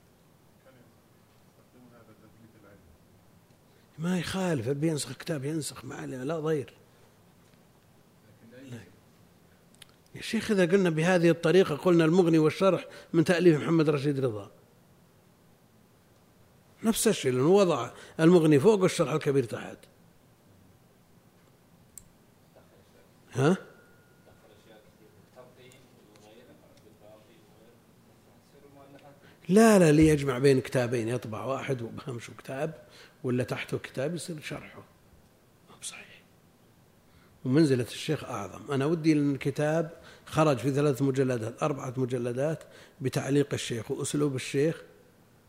ما 4.00 4.20
يخالف 4.20 4.68
أبي 4.68 4.88
ينسخ 4.88 5.14
كتاب 5.14 5.46
ينسخ 5.46 5.86
ما 5.86 5.96
عليه 5.96 6.24
لا 6.24 6.40
ضير 6.40 6.74
لا. 8.72 8.80
يا 10.16 10.22
شيخ 10.22 10.52
إذا 10.52 10.66
قلنا 10.66 10.90
بهذه 10.90 11.30
الطريقة 11.30 11.76
قلنا 11.76 12.06
المغني 12.06 12.38
والشرح 12.38 12.86
من 13.14 13.24
تأليف 13.24 13.62
محمد 13.62 13.90
رشيد 13.90 14.20
رضا 14.20 14.52
نفس 16.84 17.08
الشيء 17.08 17.32
لأنه 17.32 17.50
وضع 17.50 17.90
المغني 18.20 18.60
فوق 18.60 18.82
والشرح 18.82 19.12
الكبير 19.12 19.44
تحت 19.44 19.78
ها؟ 23.34 23.58
لا 29.50 29.80
لا 29.80 29.92
ليجمع 29.92 30.38
بين 30.38 30.62
كتابين 30.62 31.08
يطبع 31.08 31.46
واحد 31.46 31.82
وبهمشه 31.82 32.34
كتاب 32.38 32.86
ولا 33.26 33.44
تحته 33.44 33.78
كتاب 33.78 34.16
يصير 34.16 34.42
شرحه. 34.42 34.84
ما 35.70 35.76
بصحيح. 35.82 36.22
ومنزلة 37.46 37.84
الشيخ 37.84 38.24
أعظم. 38.24 38.72
أنا 38.72 38.86
ودي 38.86 39.14
أن 39.14 39.32
الكتاب 39.32 39.92
خرج 40.26 40.58
في 40.58 40.72
ثلاث 40.72 41.02
مجلدات 41.02 41.64
أربعة 41.64 41.94
مجلدات 41.98 42.64
بتعليق 43.02 43.54
الشيخ 43.54 43.92
وأسلوب 43.92 44.36
الشيخ 44.36 44.82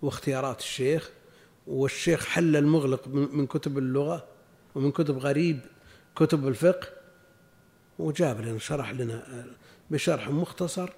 واختيارات 0.02 0.60
الشيخ 0.60 1.10
والشيخ 1.66 2.26
حل 2.26 2.56
المغلق 2.56 3.08
من 3.08 3.46
كتب 3.46 3.78
اللغة 3.78 4.26
ومن 4.74 4.90
كتب 4.92 5.18
غريب 5.18 5.60
كتب 6.16 6.48
الفقه 6.48 6.88
وجاب 7.98 8.40
لنا 8.40 8.58
شرح 8.58 8.90
لنا 8.90 9.46
بشرح 9.90 10.28
مختصر 10.28 10.90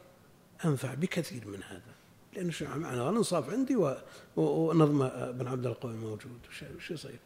أنفع 0.64 0.94
بكثير 0.94 1.48
من 1.48 1.62
هذا. 1.62 1.97
لأن 2.36 2.50
معنا 2.62 3.10
الإنصاف 3.10 3.50
عندي 3.50 3.76
ونظم 4.36 5.02
ابن 5.02 5.46
عبد 5.46 5.66
القوي 5.66 5.94
موجود. 5.94 6.38
وش 6.76 6.90
يصير؟ 6.90 7.18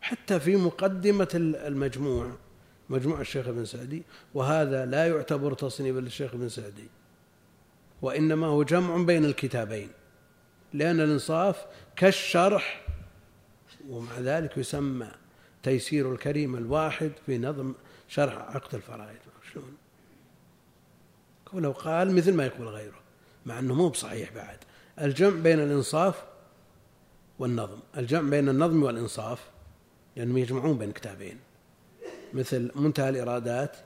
حتى 0.00 0.40
في 0.40 0.56
مقدمة 0.56 1.28
المجموع 1.34 2.32
مجموع 2.90 3.20
الشيخ 3.20 3.48
ابن 3.48 3.64
سعدي 3.64 4.02
وهذا 4.34 4.86
لا 4.86 5.08
يعتبر 5.08 5.54
تصنيفا 5.54 5.98
للشيخ 5.98 6.34
ابن 6.34 6.48
سعدي 6.48 6.88
وإنما 8.02 8.46
هو 8.46 8.62
جمع 8.62 9.02
بين 9.02 9.24
الكتابين 9.24 9.88
لأن 10.72 11.00
الإنصاف 11.00 11.66
كالشرح 11.96 12.86
ومع 13.88 14.18
ذلك 14.18 14.58
يسمى 14.58 15.10
تيسير 15.62 16.12
الكريم 16.12 16.56
الواحد 16.56 17.12
في 17.26 17.38
نظم 17.38 17.74
شرح 18.08 18.34
عقد 18.34 18.74
الفرائض. 18.74 19.16
شلون؟ 19.52 19.76
قال 21.72 22.14
مثل 22.14 22.34
ما 22.34 22.46
يقول 22.46 22.68
غيره. 22.68 22.99
مع 23.46 23.58
أنه 23.58 23.74
مو 23.74 23.88
بصحيح 23.88 24.32
بعد. 24.32 24.58
الجمع 25.00 25.40
بين 25.40 25.60
الإنصاف 25.60 26.24
والنظم. 27.38 27.78
الجمع 27.96 28.30
بين 28.30 28.48
النظم 28.48 28.82
والإنصاف 28.82 29.50
لأنهم 30.16 30.38
يجمعون 30.38 30.78
بين 30.78 30.92
كتابين. 30.92 31.38
مثل 32.34 32.70
منتهى 32.74 33.08
الإرادات 33.08 33.76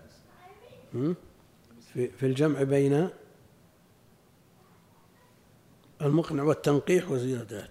في 1.92 2.22
الجمع 2.22 2.62
بين 2.62 3.08
المقنع 6.02 6.42
والتنقيح 6.42 7.10
والزيادات 7.10 7.70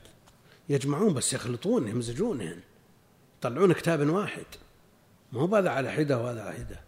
يجمعون 0.70 1.14
بس 1.14 1.34
يخلطون 1.34 1.88
يمزجون 1.88 2.62
يطلعون 3.40 3.74
كتاب 3.74 4.10
واحد. 4.10 4.46
ما 5.32 5.42
هو 5.42 5.56
هذا 5.56 5.70
على 5.70 5.92
حدة 5.92 6.18
وهذا 6.20 6.42
على 6.42 6.54
حدة. 6.54 6.80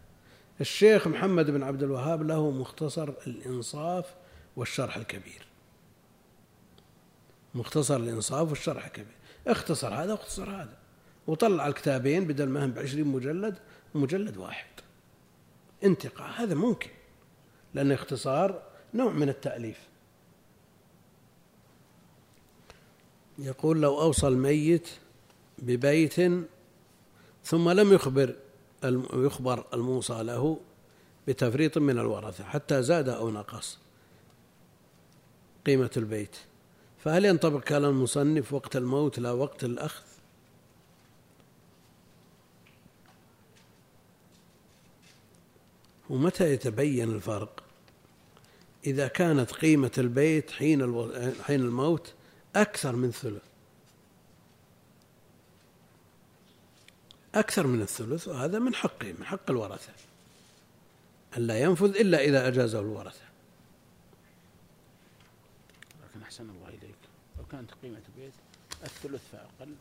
الشيخ 0.60 1.08
محمد 1.08 1.50
بن 1.50 1.62
عبد 1.62 1.82
الوهاب 1.82 2.22
له 2.22 2.50
مختصر 2.50 3.12
الإنصاف 3.26 4.14
والشرح 4.56 4.96
الكبير. 4.96 5.46
مختصر 7.54 7.96
الإنصاف 7.96 8.48
والشرح 8.48 8.86
الكبير. 8.86 9.14
اختصر 9.46 9.94
هذا 9.94 10.12
واختصر 10.12 10.50
هذا. 10.50 10.76
وطلع 11.26 11.66
الكتابين 11.66 12.24
بدل 12.26 12.48
ما 12.48 12.64
هم 12.64 12.72
بعشرين 12.72 13.06
مجلد 13.06 13.58
مجلد 13.94 14.36
واحد. 14.36 14.68
انتقاء 15.84 16.30
هذا 16.30 16.54
ممكن. 16.54 16.90
لأن 17.74 17.92
اختصار 17.92 18.62
نوع 18.94 19.12
من 19.12 19.28
التأليف. 19.28 19.78
يقول 23.38 23.80
لو 23.80 24.00
أوصى 24.00 24.28
الميت 24.28 24.88
ببيت 25.58 26.20
ثم 27.44 27.70
لم 27.70 27.92
يخبر 27.92 28.36
يخبر 29.12 29.64
الموصى 29.74 30.22
له 30.22 30.60
بتفريط 31.28 31.78
من 31.78 31.98
الورثة 31.98 32.44
حتى 32.44 32.82
زاد 32.82 33.08
أو 33.08 33.30
نقص. 33.30 33.78
قيمة 35.66 35.90
البيت. 35.96 36.36
فهل 37.04 37.24
ينطبق 37.24 37.60
كلام 37.60 37.90
المصنف 37.90 38.52
وقت 38.52 38.76
الموت 38.76 39.18
لا 39.18 39.32
وقت 39.32 39.64
الأخذ؟ 39.64 40.04
ومتى 46.10 46.52
يتبين 46.52 47.10
الفرق؟ 47.10 47.62
إذا 48.86 49.08
كانت 49.08 49.52
قيمة 49.52 49.90
البيت 49.98 50.50
حين 50.50 50.80
حين 51.42 51.60
الموت 51.60 52.14
أكثر 52.56 52.96
من 52.96 53.10
ثلث 53.10 53.42
أكثر 57.34 57.66
من 57.66 57.82
الثلث 57.82 58.28
وهذا 58.28 58.58
من 58.58 58.74
حقه 58.74 59.12
من 59.12 59.24
حق 59.24 59.50
الورثة. 59.50 59.92
ألا 61.36 61.60
ينفذ 61.60 61.96
إلا 61.96 62.24
إذا 62.24 62.48
أجازه 62.48 62.80
الورثة 62.80 63.26
لكن 66.04 66.22
أحسن 66.22 66.50
الله 66.50 66.68
إليك 66.68 66.96
لو 67.38 67.44
كانت 67.56 67.70
قيمة 67.82 68.02
البيت 68.08 68.32
الثلث 68.84 69.22
فأقل 69.32 69.74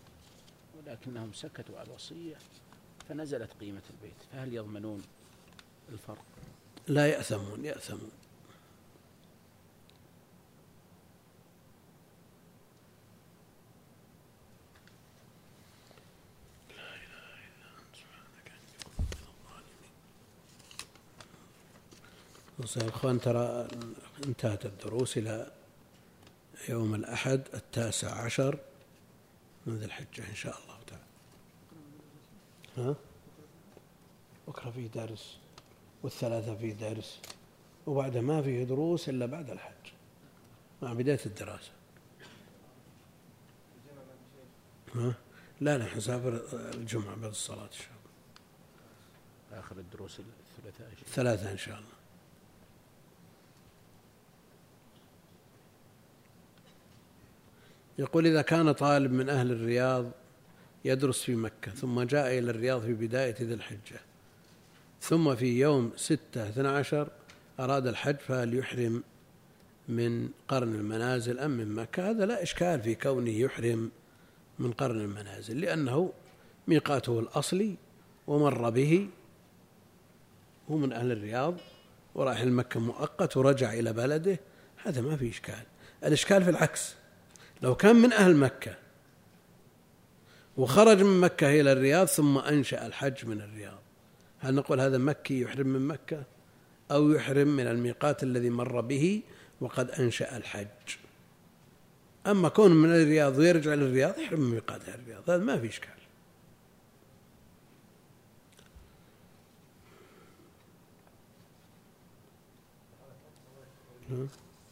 ولكنهم 0.78 1.34
سكتوا 1.34 1.80
على 1.80 1.88
الوصية 1.88 2.36
فنزلت 3.10 3.50
قيمة 3.62 3.82
البيت 3.90 4.16
فهل 4.32 4.54
يضمنون 4.54 5.02
الفرق؟ 5.90 6.26
لا 6.88 7.08
يأثمون 7.08 7.66
يأثمون 7.66 8.12
يا 22.76 22.90
أخوان 22.90 23.22
ترى 23.22 23.68
انتهت 24.26 24.66
الدروس 24.66 25.18
إلى 25.18 25.52
يوم 26.70 26.96
الأحد 26.96 27.42
التاسع 27.54 28.24
عشر 28.24 28.60
من 29.66 29.78
ذي 29.78 29.86
الحجة 29.86 30.30
إن 30.30 30.36
شاء 30.36 30.58
الله 30.64 30.78
تعالى. 30.88 31.04
ها؟ 32.78 32.96
بكرة 34.48 34.70
في 34.70 34.88
درس 34.88 35.38
والثلاثة 36.04 36.56
في 36.56 36.74
درس 36.74 37.20
وبعد 37.88 38.18
ما 38.18 38.42
فيه 38.42 38.64
دروس 38.64 39.10
إلا 39.10 39.26
بعد 39.26 39.50
الحج. 39.50 39.92
مع 40.82 40.94
بداية 40.94 41.20
الدراسة. 41.26 41.72
ها؟ 44.96 45.14
لا 45.62 45.78
لا 45.78 45.86
حنسافر 45.86 46.42
الجمعة 46.54 47.16
بعد 47.16 47.30
الصلاة 47.30 47.66
إن 47.66 47.72
شاء 47.72 47.88
الله. 47.88 49.60
آخر 49.60 49.76
الدروس 49.78 50.20
الثلاثاء 50.20 50.92
الثلاثه 51.02 51.52
إن 51.52 51.58
شاء 51.58 51.78
الله. 51.78 51.95
يقول 58.00 58.28
إذا 58.28 58.42
كان 58.42 58.72
طالب 58.72 59.12
من 59.12 59.30
أهل 59.30 59.52
الرياض 59.52 60.12
يدرس 60.86 61.22
في 61.22 61.36
مكة 61.36 61.72
ثم 61.72 62.02
جاء 62.02 62.40
إلى 62.40 62.52
الرياض 62.52 62.82
في 62.82 62.94
بداية 62.94 63.36
ذي 63.42 63.54
الحجة 63.54 64.00
ثم 65.02 65.36
في 65.36 65.60
يوم 65.60 65.92
ستة 65.96 66.50
اثنى 66.50 66.68
عشر 66.68 67.08
أراد 67.60 67.88
الحج 67.88 68.16
فهل 68.16 68.54
يحرم 68.54 69.04
من 69.90 70.30
قرن 70.48 70.76
المنازل 70.76 71.40
أم 71.40 71.52
من 71.52 71.76
مكة؟ 71.76 72.10
هذا 72.10 72.26
لا 72.26 72.44
إشكال 72.44 72.82
في 72.82 72.96
كونه 72.96 73.32
يحرم 73.32 73.92
من 74.60 74.72
قرن 74.72 75.02
المنازل 75.02 75.62
لأنه 75.62 76.14
ميقاته 76.68 77.20
الأصلي 77.20 77.76
ومر 78.28 78.70
به 78.70 79.10
هو 80.72 80.78
من 80.78 80.94
أهل 80.94 81.12
الرياض 81.12 81.56
وراح 82.16 82.40
المكة 82.40 82.80
مؤقت 82.80 83.38
ورجع 83.38 83.74
إلى 83.74 83.94
بلده 83.94 84.40
هذا 84.84 85.02
ما 85.02 85.16
في 85.16 85.30
إشكال. 85.30 85.64
الإشكال 86.04 86.44
في 86.44 86.50
العكس. 86.50 86.96
لو 87.62 87.76
كان 87.76 87.96
من 87.96 88.14
أهل 88.14 88.36
مكة 88.36 88.76
وخرج 90.58 91.04
من 91.04 91.20
مكة 91.20 91.62
إلى 91.62 91.72
الرياض 91.72 92.08
ثم 92.08 92.38
أنشأ 92.38 92.86
الحج 92.86 93.26
من 93.26 93.42
الرياض 93.42 93.80
هل 94.40 94.56
نقول 94.56 94.82
هذا 94.82 94.98
مكي 94.98 95.42
يحرم 95.42 95.68
من 95.68 95.88
مكة؟ 95.88 96.24
أو 96.92 97.12
يحرم 97.12 97.48
من 97.48 97.68
الميقات 97.68 98.24
الذي 98.24 98.50
مر 98.50 98.82
به 98.82 99.22
وقد 99.62 99.92
أنشأ 99.92 100.38
الحج؟ 100.38 100.68
أما 102.28 102.50
كون 102.50 102.72
من 102.72 102.90
الرياض 102.90 103.38
ويرجع 103.38 103.74
للرياض 103.74 104.20
يحرم 104.20 104.40
من 104.40 104.50
ميقات 104.50 104.82
الرياض 104.90 105.30
هذا 105.30 105.44
ما 105.44 105.60
في 105.60 105.68
إشكال. 105.68 105.90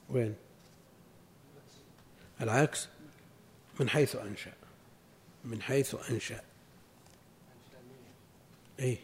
وين؟ 0.09 0.35
العكس 2.41 2.87
من 3.79 3.89
حيث 3.89 4.15
أنشأ. 4.15 4.53
من 5.45 5.61
حيث 5.61 5.95
أنشأ. 6.09 6.41
أي 8.79 8.97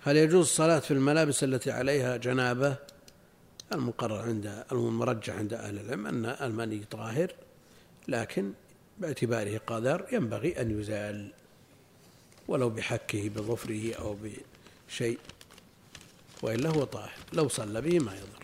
هل 0.00 0.16
يجوز 0.16 0.46
الصلاة 0.46 0.78
في 0.78 0.90
الملابس 0.90 1.44
التي 1.44 1.70
عليها 1.70 2.16
جنابة؟ 2.16 2.76
المقرر 3.72 4.22
عند 4.22 4.64
المرجح 4.72 5.34
عند 5.34 5.54
أهل 5.54 5.78
العلم 5.78 6.06
أن 6.06 6.24
المني 6.24 6.84
طاهر 6.90 7.32
لكن 8.08 8.52
باعتباره 8.98 9.60
قدر 9.66 10.06
ينبغي 10.12 10.60
أن 10.60 10.80
يزال 10.80 11.32
ولو 12.48 12.70
بحكه 12.70 13.28
بظفره 13.28 13.94
أو 13.94 14.16
بشيء. 14.88 15.18
وإلا 16.42 16.70
هو 16.70 16.84
طاهر. 16.84 17.12
لو 17.32 17.48
صلى 17.48 17.80
به 17.80 17.98
ما 17.98 18.14
يضر. 18.16 18.38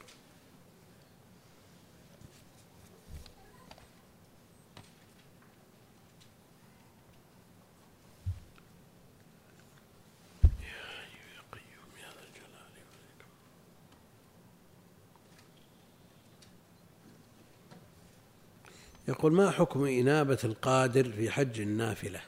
يقول 19.09 19.33
ما 19.33 19.51
حكم 19.51 19.85
إنابة 19.85 20.39
القادر 20.45 21.13
في 21.13 21.31
حج 21.31 21.61
النافلة؟ 21.61 22.21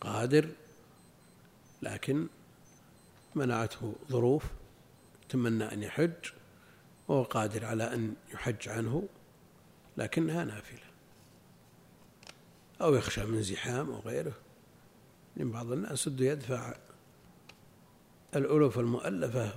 قادر 0.00 0.48
لكن 1.82 2.26
منعته 3.34 3.94
ظروف 4.10 4.44
تمنى 5.28 5.64
أن 5.72 5.82
يحج 5.82 6.30
وهو 7.08 7.22
قادر 7.22 7.64
على 7.64 7.94
أن 7.94 8.14
يحج 8.34 8.68
عنه 8.68 9.08
لكنها 9.96 10.44
نافلة 10.44 10.90
أو 12.80 12.94
يخشى 12.94 13.24
من 13.24 13.42
زحام 13.42 13.90
أو 13.90 14.00
غيره. 14.00 14.32
لأن 15.36 15.50
بعض 15.50 15.72
الناس 15.72 16.08
بده 16.08 16.24
يدفع 16.24 16.74
الألوف 18.36 18.78
المؤلفة 18.78 19.52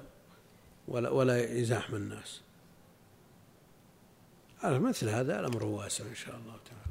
ولا, 0.88 1.09
ولا 1.09 1.51
يزاحم 1.51 1.95
الناس. 1.95 2.41
على 4.63 4.80
مثل 4.80 5.09
هذا 5.09 5.39
الأمر 5.39 5.63
واسع 5.63 6.05
إن 6.05 6.15
شاء 6.15 6.36
الله 6.36 6.57
تعالى. 6.65 6.82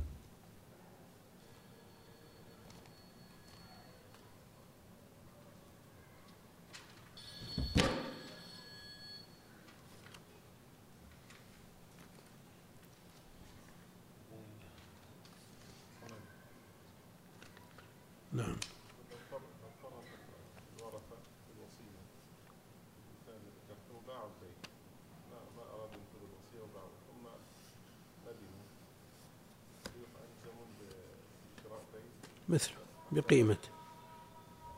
بقيمته 33.13 33.69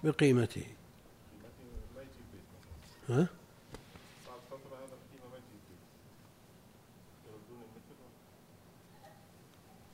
بقيمته 0.04 0.66
ها؟ 3.08 3.28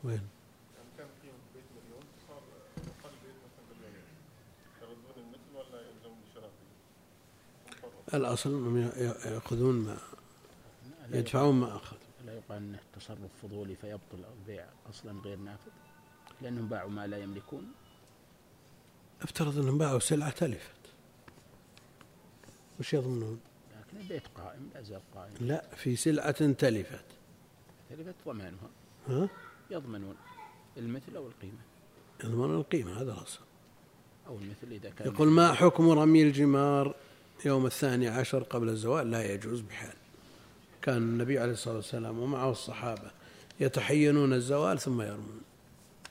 وين؟ 0.05 0.29
الأصل 8.15 8.51
أنهم 8.51 8.79
يأخذون 9.25 9.75
ما 9.75 9.99
يدفعون 11.13 11.55
ما 11.55 11.77
أخذ 11.77 11.97
لا 12.27 12.33
يقال 12.33 12.57
أنه 12.57 12.79
تصرف 12.93 13.31
فضولي 13.43 13.77
فيبطل 13.77 14.25
البيع 14.39 14.67
أصلا 14.91 15.21
غير 15.21 15.39
نافذ 15.39 15.71
لأنهم 16.41 16.69
باعوا 16.69 16.91
ما 16.91 17.07
لا 17.07 17.19
يملكون 17.19 17.73
افترض 19.23 19.59
أنهم 19.59 19.79
باعوا 19.79 19.99
سلعة 19.99 20.31
تلفت 20.31 20.81
وش 22.81 22.95
يضمنون؟ 22.95 23.41
لكن 23.71 24.01
البيت 24.01 24.23
قائم 24.35 24.71
لا 24.75 24.83
زال 24.83 25.01
قائم. 25.15 25.33
لا 25.41 25.65
في 25.77 25.97
سلعة 25.97 26.53
تلفت. 26.53 27.05
تلفت 27.91 28.15
ضمانها 28.27 28.71
ها؟ 29.09 29.29
يضمنون 29.71 30.17
المثل 30.77 31.17
أو 31.17 31.27
القيمة. 31.27 31.59
يضمنون 32.25 32.57
القيمة 32.57 33.03
هذا 33.03 33.13
الأصل. 33.13 33.41
أو 34.27 34.39
المثل 34.39 34.73
إذا 34.73 34.91
كان 34.91 35.13
يقول 35.13 35.29
ما 35.29 35.53
حكم 35.53 35.91
رمي 35.91 36.23
الجمار 36.23 36.95
يوم 37.45 37.67
الثاني 37.67 38.09
عشر 38.09 38.43
قبل 38.43 38.69
الزوال؟ 38.69 39.11
لا 39.11 39.33
يجوز 39.33 39.61
بحال. 39.61 39.95
كان 40.83 40.97
النبي 40.97 41.39
عليه 41.39 41.53
الصلاة 41.53 41.77
والسلام 41.77 42.19
ومعه 42.19 42.51
الصحابة 42.51 43.11
يتحينون 43.61 44.33
الزوال 44.33 44.79
ثم 44.79 45.03
يرمون 45.03 45.41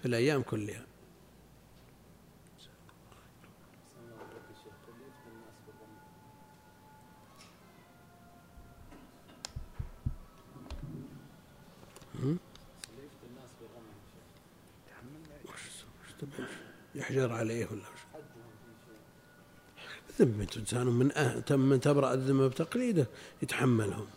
في 0.01 0.07
الأيام 0.07 0.41
كلها. 0.41 0.85
يحجر 16.95 17.31
عليه 17.31 17.67
ولا 17.71 17.81
ذمة 20.19 20.47
إنسان 20.57 20.87
من 20.87 21.11
أهل 21.11 21.57
من 21.57 21.79
تبرأ 21.79 22.13
الذمة 22.13 22.47
بتقليده 22.47 23.07
يتحملهم. 23.41 24.07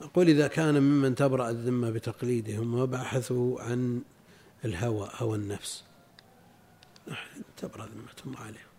أقول 0.00 0.28
إذا 0.28 0.46
كان 0.46 0.82
ممن 0.82 1.14
تبرأ 1.14 1.50
الذمة 1.50 1.90
بتقليدهم 1.90 2.74
وبحثوا 2.74 3.60
عن 3.60 4.02
الهوى 4.64 5.10
هوى 5.14 5.36
النفس. 5.36 5.84
تبرأ 7.56 7.86
ذمتهم 7.86 8.36
عليهم. 8.36 8.75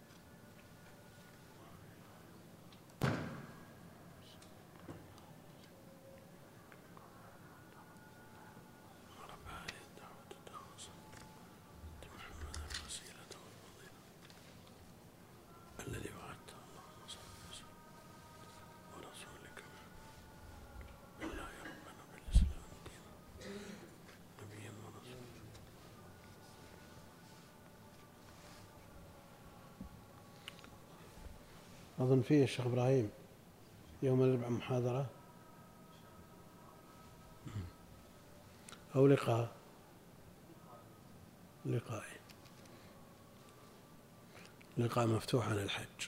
فيه 32.27 32.43
الشيخ 32.43 32.65
إبراهيم 32.65 33.09
يوم 34.03 34.23
الأربعاء 34.23 34.51
محاضرة. 34.51 35.05
أو 38.95 39.07
لقاء. 39.07 39.51
لقاء. 41.65 42.05
لقاء 44.77 45.07
مفتوح 45.07 45.47
عن 45.47 45.57
الحج. 45.57 46.07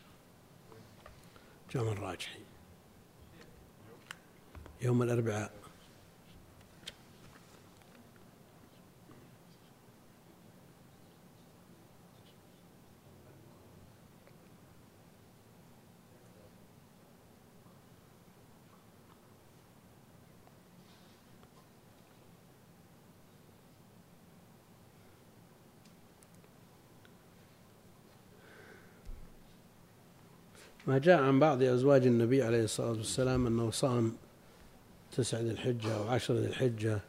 جمع 1.72 1.92
الراجحي. 1.92 2.40
يوم 4.82 5.04
الأربعاء. 5.04 5.59
ما 30.90 30.98
جاء 30.98 31.22
عن 31.22 31.40
بعض 31.40 31.64
أزواج 31.64 32.08
النبي 32.08 32.44
عليه 32.44 32.64
الصلاة 32.64 32.90
والسلام 32.90 33.48
أنه 33.48 33.72
صام 33.72 34.16
تسع 35.18 35.40
ذي 35.40 35.52
الحجة 35.52 36.02
وعشر 36.02 36.34
ذي 36.34 36.48
الحجة. 36.48 37.00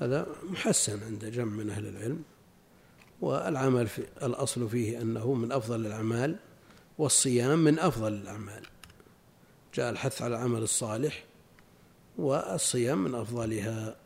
هذا 0.00 0.26
محسن 0.42 1.02
عند 1.02 1.24
جمع 1.24 1.52
من 1.52 1.70
أهل 1.70 1.86
العلم 1.86 2.22
والعمل 3.20 3.86
في 3.86 4.06
الأصل 4.22 4.68
فيه 4.68 5.02
أنه 5.02 5.34
من 5.34 5.52
أفضل 5.52 5.86
الأعمال 5.86 6.36
والصيام 6.98 7.58
من 7.58 7.78
أفضل 7.78 8.12
الأعمال. 8.12 8.62
جاء 9.74 9.90
الحث 9.90 10.22
على 10.22 10.36
العمل 10.36 10.62
الصالح 10.62 11.24
والصيام 12.18 13.04
من 13.04 13.14
أفضلها 13.14 13.96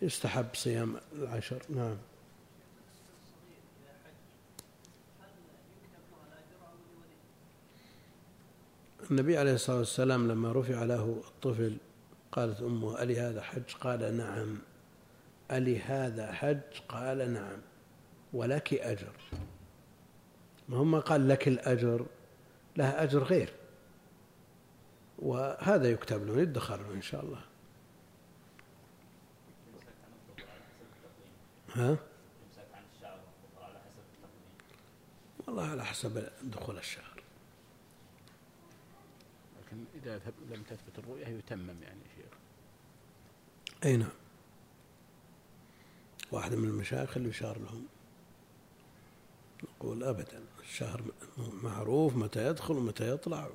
فيستحب 0.00 0.46
صيام 0.54 0.96
العشر. 1.18 1.62
نعم. 1.68 1.96
النبي 9.10 9.38
عليه 9.38 9.54
الصلاة 9.54 9.78
والسلام 9.78 10.28
لما 10.28 10.52
رفع 10.52 10.84
له 10.84 11.22
الطفل 11.28 11.76
قالت 12.32 12.60
أمه 12.62 13.02
ألي 13.02 13.20
هذا 13.20 13.42
حج؟ 13.42 13.74
قال 13.80 14.16
نعم. 14.16 14.58
ألي 15.50 15.80
هذا 15.80 16.32
حج؟ 16.32 16.60
قال 16.88 17.32
نعم. 17.32 17.58
ولك 18.32 18.74
أجر. 18.74 19.12
ما 20.68 20.76
هم 20.76 21.00
قال 21.00 21.28
لك 21.28 21.48
الأجر؟ 21.48 22.06
له 22.76 23.02
أجر 23.02 23.22
غير. 23.22 23.52
وهذا 25.18 25.90
يكتب 25.90 26.26
له 26.26 26.40
يدخر 26.40 26.76
له 26.82 26.94
إن 26.94 27.02
شاء 27.02 27.24
الله. 27.24 27.40
ها؟ 31.74 31.96
والله 35.46 35.62
على 35.62 35.84
حسب 35.84 36.28
دخول 36.42 36.78
الشهر 36.78 37.07
لكن 39.68 39.84
إذا 39.94 40.20
لم 40.50 40.62
تثبت 40.62 40.98
الرؤية 40.98 41.26
يتمم 41.26 41.82
يعني 41.82 42.00
شيخ. 42.16 42.38
أي 43.84 43.96
نعم. 43.96 44.10
واحد 46.32 46.54
من 46.54 46.68
المشايخ 46.68 47.16
اللي 47.16 47.28
يشار 47.28 47.58
لهم. 47.58 47.86
يقول 49.62 50.04
أبدا 50.04 50.44
الشهر 50.60 51.02
معروف 51.62 52.16
متى 52.16 52.46
يدخل 52.46 52.74
ومتى 52.74 53.10
يطلع. 53.10 53.48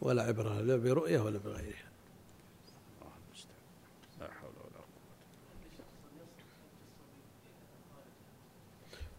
ولا 0.00 0.22
عبرة 0.22 0.60
لا 0.60 0.76
برؤية 0.76 1.20
ولا 1.20 1.38
بغيرها. 1.38 1.90
الله 3.00 3.12
المستعان. 3.26 3.56
لا 4.20 4.30
حول 4.30 4.50
ولا 4.50 4.78
قوة 4.78 4.86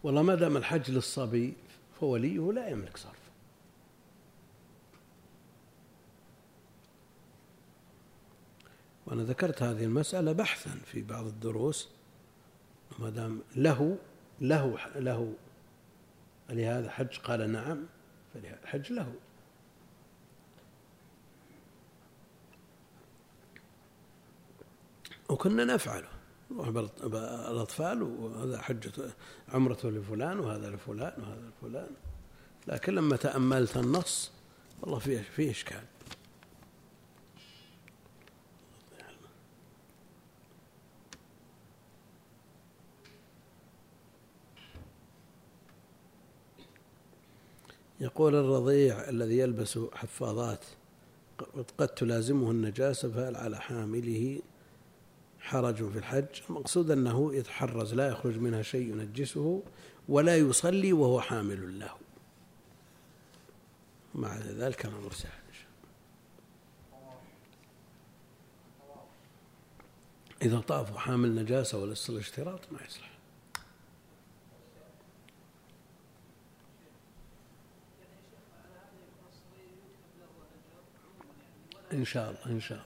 والله 0.02 0.22
ما 0.22 0.34
دام 0.34 0.56
الحج 0.56 0.90
للصبي 0.90 1.54
فوليه 2.00 2.52
لا 2.52 2.68
يملك 2.68 2.96
صرف. 2.96 3.21
وأنا 9.12 9.22
ذكرت 9.22 9.62
هذه 9.62 9.84
المسألة 9.84 10.32
بحثا 10.32 10.80
في 10.84 11.02
بعض 11.02 11.26
الدروس 11.26 11.88
ما 12.98 13.10
دام 13.10 13.40
له 13.56 13.98
له 14.40 14.78
له 14.96 15.34
لهذا 16.50 16.90
حج؟ 16.90 17.18
قال 17.18 17.52
نعم 17.52 17.86
فالحج 18.34 18.92
له. 18.92 19.14
وكنا 25.28 25.64
نفعله 25.64 26.08
نروح 26.50 26.68
بالأطفال 26.68 28.02
وهذا 28.02 28.62
حجة 28.62 28.92
عمرة 29.48 29.78
لفلان 29.84 30.38
وهذا 30.38 30.70
لفلان 30.70 31.22
وهذا 31.22 31.50
لفلان. 31.58 31.90
لكن 32.66 32.94
لما 32.94 33.16
تأملت 33.16 33.76
النص 33.76 34.32
والله 34.80 34.98
فيه 34.98 35.20
فيه 35.20 35.50
إشكال. 35.50 35.84
يقول 48.02 48.34
الرضيع 48.34 49.08
الذي 49.08 49.38
يلبس 49.38 49.78
حفاظات 49.92 50.64
قد 51.78 51.88
تلازمه 51.88 52.50
النجاسة 52.50 53.10
فهل 53.10 53.36
على 53.36 53.60
حامله 53.60 54.42
حرج 55.40 55.90
في 55.90 55.98
الحج؟ 55.98 56.26
المقصود 56.50 56.90
أنه 56.90 57.34
يتحرز 57.34 57.94
لا 57.94 58.08
يخرج 58.08 58.38
منها 58.38 58.62
شيء 58.62 58.88
ينجسه 58.88 59.62
ولا 60.08 60.36
يصلي 60.36 60.92
وهو 60.92 61.20
حامل 61.20 61.80
له. 61.80 61.92
مع 64.14 64.38
ذلك 64.38 64.84
الأمر 64.84 65.12
سهل 65.12 65.42
إذا 70.42 70.60
طاف 70.60 70.96
حامل 70.96 71.34
نجاسة 71.34 71.78
وليس 71.78 72.10
الاشتراط 72.10 72.60
ما 72.72 72.78
يصلح. 72.86 73.11
إن 81.92 82.04
شاء 82.04 82.30
الله 82.30 82.46
إن 82.46 82.60
شاء 82.60 82.84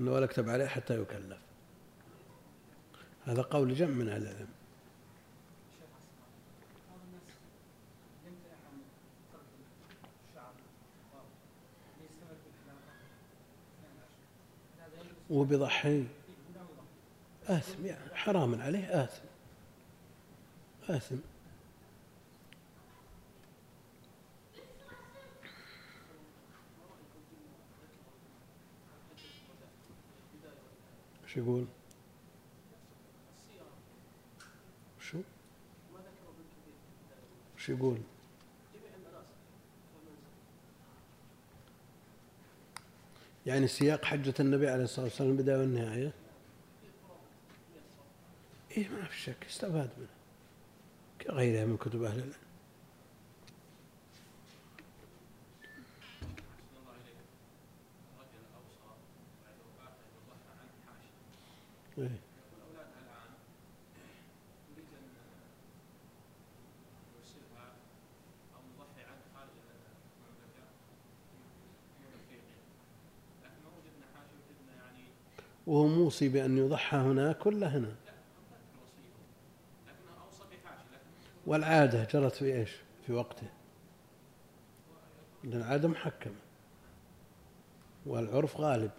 الله. 0.00 0.12
ولا 0.12 0.24
يكتب 0.24 0.48
عليه 0.48 0.66
حتى 0.66 1.00
يكلف. 1.00 1.38
هذا 3.24 3.42
قول 3.42 3.74
جمع 3.74 3.90
من 3.90 4.08
أهل 4.08 4.22
العلم. 4.22 4.48
وبضحي. 15.30 16.04
آثم 17.46 17.86
يعني 17.86 18.14
حرام 18.14 18.62
عليه 18.62 19.04
آثم. 19.04 19.24
آثم. 20.88 21.16
إيش 31.30 31.36
يقول؟ 31.36 31.66
شو؟ 35.00 35.18
إيش 37.58 37.68
يقول؟ 37.68 37.98
يعني 43.46 43.66
سياق 43.66 44.04
حجة 44.04 44.34
النبي 44.40 44.68
عليه 44.68 44.84
الصلاة 44.84 45.04
والسلام 45.04 45.30
البداية 45.30 45.58
والنهاية 45.58 46.12
إيه 48.76 48.88
ما 48.88 49.04
في 49.04 49.20
شك 49.20 49.44
استفاد 49.48 49.90
منه 49.98 50.08
كغيرها 51.20 51.64
من 51.64 51.76
كتب 51.76 52.02
أهل 52.02 52.18
العلم 52.18 52.49
وهو 75.70 75.86
موصي 75.86 76.28
بأن 76.28 76.58
يضحى 76.58 76.96
هناك 76.96 77.46
ولا 77.46 77.76
هنا. 77.76 77.94
والعادة 81.46 82.04
جرت 82.04 82.34
في 82.34 82.54
إيش؟ 82.54 82.70
في 83.06 83.12
وقته. 83.12 83.46
لأن 85.44 85.60
العادة 85.60 85.88
محكمة. 85.88 86.34
والعرف 88.06 88.56
غالب. 88.56 88.90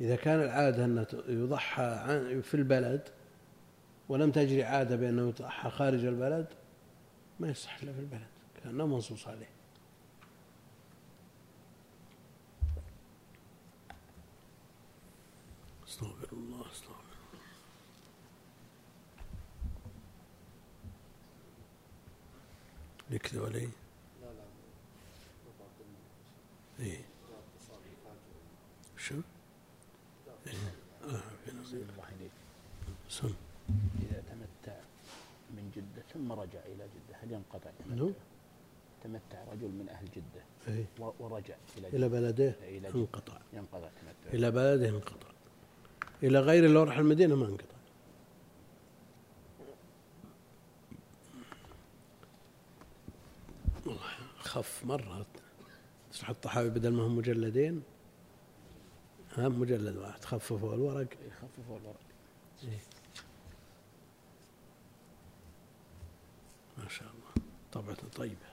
إذا 0.00 0.16
كان 0.16 0.42
العادة 0.42 0.84
أن 0.84 1.06
يضحى 1.28 2.42
في 2.42 2.54
البلد 2.54 3.08
ولم 4.08 4.30
تجري 4.30 4.64
عادة 4.64 4.96
بأنه 4.96 5.28
يضحى 5.28 5.70
خارج 5.70 6.04
البلد 6.04 6.46
ما 7.40 7.48
يصح 7.48 7.82
إلا 7.82 7.92
في 7.92 8.00
البلد 8.00 8.26
كأنه 8.62 8.86
منصوص 8.86 9.28
عليه. 9.28 9.50
استغفر 15.88 16.28
الله 16.32 16.72
استغفر 16.72 17.00
الله. 17.00 17.40
يكذب 23.10 23.44
علي؟ 23.44 23.68
إيه. 26.80 27.04
شو؟ 28.96 29.14
الله 30.46 32.08
إليك 32.18 32.30
سم 33.08 33.34
إذا 33.98 34.22
تمتع 34.28 34.80
من 35.50 35.70
جدة 35.76 36.02
ثم 36.14 36.32
رجع 36.32 36.60
إلى 36.66 36.84
جدة 36.94 37.16
هل 37.22 37.32
ينقطع 37.32 37.70
نعم. 37.90 38.12
تمتع 39.04 39.44
رجل 39.52 39.68
من 39.68 39.88
أهل 39.88 40.06
جدة 40.10 40.44
إيه. 40.68 40.84
ورجع 40.98 41.54
إلى 41.78 41.88
إلى 41.88 41.98
جدة 41.98 42.08
بلده؟ 42.08 42.54
إلى 42.62 42.88
جدة. 42.88 43.00
انقطع. 43.00 43.40
ينقطع 43.52 43.78
تمتع. 43.78 44.32
إلى 44.32 44.50
بلده 44.50 44.88
انقطع. 44.88 45.28
إلى 46.22 46.40
غير 46.40 46.70
لو 46.70 46.82
راح 46.82 46.98
المدينة 46.98 47.34
ما 47.34 47.46
انقطع. 47.46 47.76
والله 53.86 54.00
خف 54.38 54.84
مرة. 54.84 55.26
تشرح 56.12 56.30
الطحاوي 56.30 56.70
بدل 56.70 56.92
ما 56.92 57.02
هم 57.06 57.16
مجلدين. 57.16 57.82
ها 59.36 59.48
مجلد 59.48 59.96
واحد. 59.96 60.24
خففوا 60.24 60.74
الورق. 60.74 61.08
يخففوا 61.26 61.78
الورق. 61.78 62.00
ما 66.78 66.88
شاء 66.88 67.08
الله. 67.08 67.46
طبعته 67.72 68.08
طيبة. 68.08 68.50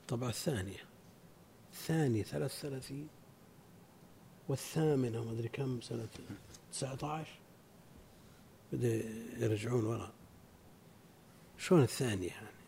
الطبعة 0.00 0.28
الثانية. 0.28 0.84
الثانية 1.72 2.22
ثلاث 2.22 2.60
ثلاثين 2.60 3.08
والثامنة 4.48 5.24
ما 5.24 5.32
أدري 5.32 5.48
كم 5.48 5.80
سنة 5.80 6.08
تسعة 6.72 6.98
عشر 7.02 7.38
بدأ 8.72 8.88
يرجعون 9.38 9.84
وراء. 9.84 10.12
شلون 11.58 11.82
الثانية 11.82 12.28
يعني 12.28 12.63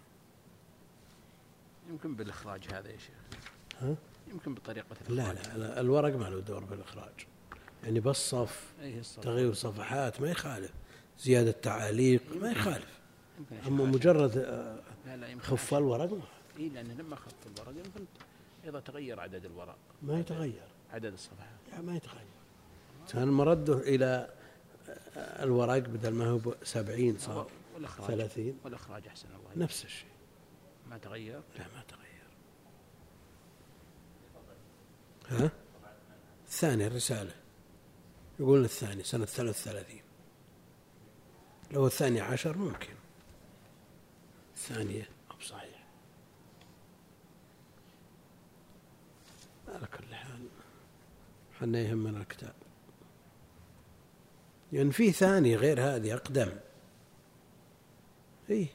يمكن 1.88 2.14
بالإخراج 2.14 2.60
هذا 2.72 2.88
يا 2.90 2.96
شيخ. 2.98 3.40
ها؟ 3.80 3.94
يمكن 4.30 4.54
بطريقة 4.54 4.96
لا 5.08 5.32
لا 5.32 5.80
الورق 5.80 6.16
ما 6.16 6.24
له 6.24 6.40
دور 6.40 6.64
بالإخراج. 6.64 7.26
يعني 7.84 8.00
بالصف 8.00 8.72
أي 8.80 8.98
الصلاة. 8.98 9.24
تغيير 9.24 9.52
صفحات 9.52 10.20
ما 10.20 10.30
يخالف. 10.30 10.72
زيادة 11.20 11.50
تعاليق 11.50 12.22
ما 12.40 12.50
يخالف. 12.50 12.98
شيخ 13.64 13.84
مجرد 13.86 14.36
آه، 14.38 14.80
لا 15.06 15.16
لا 15.16 15.28
يمكن 15.28 15.44
خف 15.44 15.74
الورق 15.74 16.12
ما- 16.12 16.20
اي 16.58 16.68
لأنه 16.68 16.94
لما 16.94 17.16
خف 17.16 17.32
الورق 17.46 17.76
يمكن 17.86 18.04
أيضا 18.64 18.80
تغير 18.80 19.20
عدد 19.20 19.44
الورق. 19.44 19.76
ما 20.02 20.20
يتغير. 20.20 20.62
عدد 20.92 21.12
الصفحات. 21.12 21.58
لا 21.72 21.80
ما 21.80 21.96
يتغير. 21.96 22.26
كان 23.12 23.28
مرده 23.28 23.78
إلى 23.78 24.30
آه، 25.16 25.42
الورق 25.44 25.78
بدل 25.78 26.10
ما 26.12 26.26
هو 26.26 26.40
سبعين 26.62 27.18
صار 27.18 27.50
والإخراج 27.74 28.08
ثلاثين. 28.08 28.58
والإخراج 28.64 29.06
أحسن 29.06 29.28
الله. 29.28 29.64
نفس 29.64 29.84
الشيء. 29.84 30.08
ما 30.90 30.98
تغير؟ 30.98 31.42
لا 31.58 31.66
ما 31.74 31.82
تغير. 31.88 32.26
ها؟ 35.28 35.50
الثاني 36.46 36.86
الرسالة. 36.86 37.34
يقول 38.40 38.64
الثاني 38.64 39.02
سنة 39.02 39.24
ثلاث 39.24 39.62
ثلاثين 39.62 40.02
لو 41.70 41.86
الثاني 41.86 42.20
عشر 42.20 42.58
ممكن. 42.58 42.94
الثانية 44.54 45.08
أو 45.30 45.40
صحيح 45.40 45.86
على 49.68 49.86
كل 49.86 50.14
حال 50.14 50.48
حنا 51.60 51.78
يهمنا 51.78 52.18
الكتاب. 52.18 52.54
يعني 54.72 54.92
في 54.92 55.12
ثاني 55.12 55.56
غير 55.56 55.80
هذه 55.80 56.14
أقدم. 56.14 56.52
إيه؟ 58.50 58.68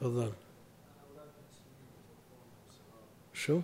تفضل 0.00 0.32
شو؟ 3.34 3.60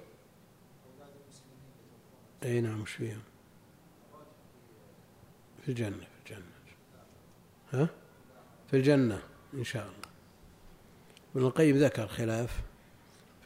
اي 2.42 2.60
نعم 2.60 2.82
وش 2.82 2.92
فيهم؟ 2.92 3.22
في 5.62 5.68
الجنة 5.68 5.96
في 5.96 6.30
الجنة 6.30 6.44
ها؟ 7.72 7.88
في 8.70 8.76
الجنة 8.76 9.22
إن 9.54 9.64
شاء 9.64 9.82
الله 9.86 10.06
ابن 11.36 11.46
القيم 11.46 11.76
ذكر 11.76 12.06
خلاف 12.06 12.60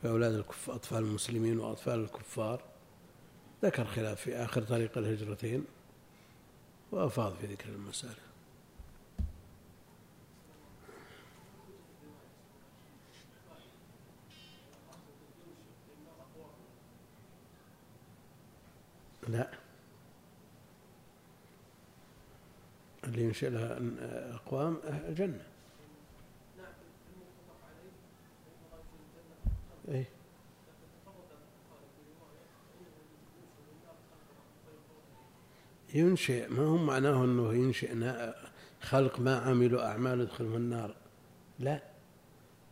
في 0.03 0.09
أولاد 0.09 0.33
الكف 0.33 0.71
أطفال 0.71 0.99
المسلمين 0.99 1.59
وأطفال 1.59 2.01
الكفار 2.01 2.63
ذكر 3.63 3.85
خلاف 3.85 4.21
في 4.21 4.37
آخر 4.37 4.63
طريق 4.63 4.99
الهجرتين 4.99 5.65
وأفاض 6.93 7.35
في 7.35 7.47
ذكر 7.47 7.69
المسألة 7.69 8.30
لا. 19.31 19.51
اللي 23.05 23.23
ينشئ 23.23 23.51
لها 23.51 23.79
أقوام 24.35 24.77
الجنة 25.09 25.47
أي 29.89 30.05
ينشئ 35.95 36.49
ما 36.49 36.63
هو 36.63 36.77
معناه 36.77 37.25
أنه 37.25 37.55
ينشئ 37.55 37.95
خلق 38.81 39.21
ما 39.21 39.39
عملوا 39.39 39.87
أعمال 39.87 40.21
يدخلهم 40.21 40.55
النار. 40.55 40.95
لا. 41.59 41.83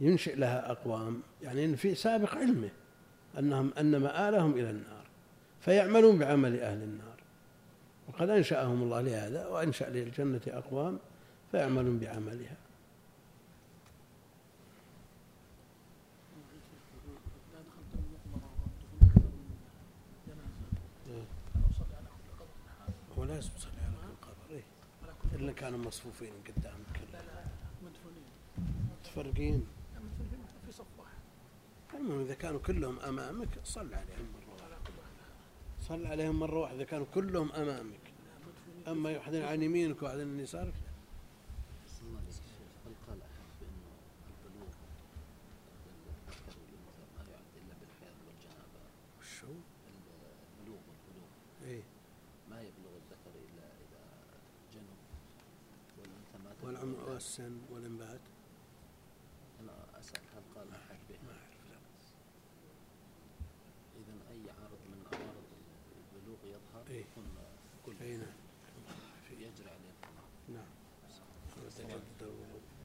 ينشئ 0.00 0.34
لها 0.34 0.70
أقوام. 0.70 1.22
يعني 1.42 1.64
إن 1.64 1.76
في 1.76 1.94
سابق 1.94 2.34
علمه 2.34 2.70
أنهم 3.38 3.72
أن 3.78 3.96
مآلهم 3.96 4.52
إلى 4.52 4.70
النار. 4.70 4.97
فيعملون 5.60 6.18
بعمل 6.18 6.60
أهل 6.60 6.82
النار. 6.82 7.18
وقد 8.08 8.30
أنشأهم 8.30 8.82
الله 8.82 9.00
لهذا 9.00 9.46
وأنشأ 9.46 9.84
للجنة 9.84 10.40
أقوام 10.46 10.98
فيعملون 11.50 11.98
بعملها. 11.98 12.56
هو 23.18 23.24
لازم 23.24 23.50
تصلي 23.50 23.72
على 23.80 23.94
كل 23.96 24.26
قبر 24.26 24.56
إيه؟ 24.56 24.62
إلا 25.34 25.52
كانوا 25.52 25.78
مصفوفين 25.78 26.32
قدامك 26.46 26.98
متفرقين. 29.02 29.66
في 30.66 30.72
صف 30.72 30.86
واحد 30.98 31.18
المهم 31.94 32.20
إذا 32.20 32.34
كانوا 32.34 32.60
كلهم 32.60 32.98
أمامك 32.98 33.48
صل 33.64 33.94
عليهم. 33.94 34.26
مرة 34.34 34.47
صل 35.88 36.06
عليهم 36.06 36.38
مرة 36.38 36.60
واحدة 36.60 36.84
كانوا 36.84 37.06
كلهم 37.14 37.52
أمامك. 37.52 38.00
أما 38.88 39.10
واحد 39.10 39.34
عن 39.34 39.62
يمينك 39.62 40.02
وواحد 40.02 40.20
عن 40.20 40.40
يسارك؟ 40.40 40.74
ما 52.50 52.60
يبلغ 52.60 52.92
الذكر 52.96 53.32
إلا 53.48 53.66
إذا 53.84 54.04
جنب 54.74 54.98
والأنثى 55.98 56.38
ما 56.44 56.52
والعمر 56.62 57.10
والسن 57.10 57.58
والإنبات. 57.70 58.20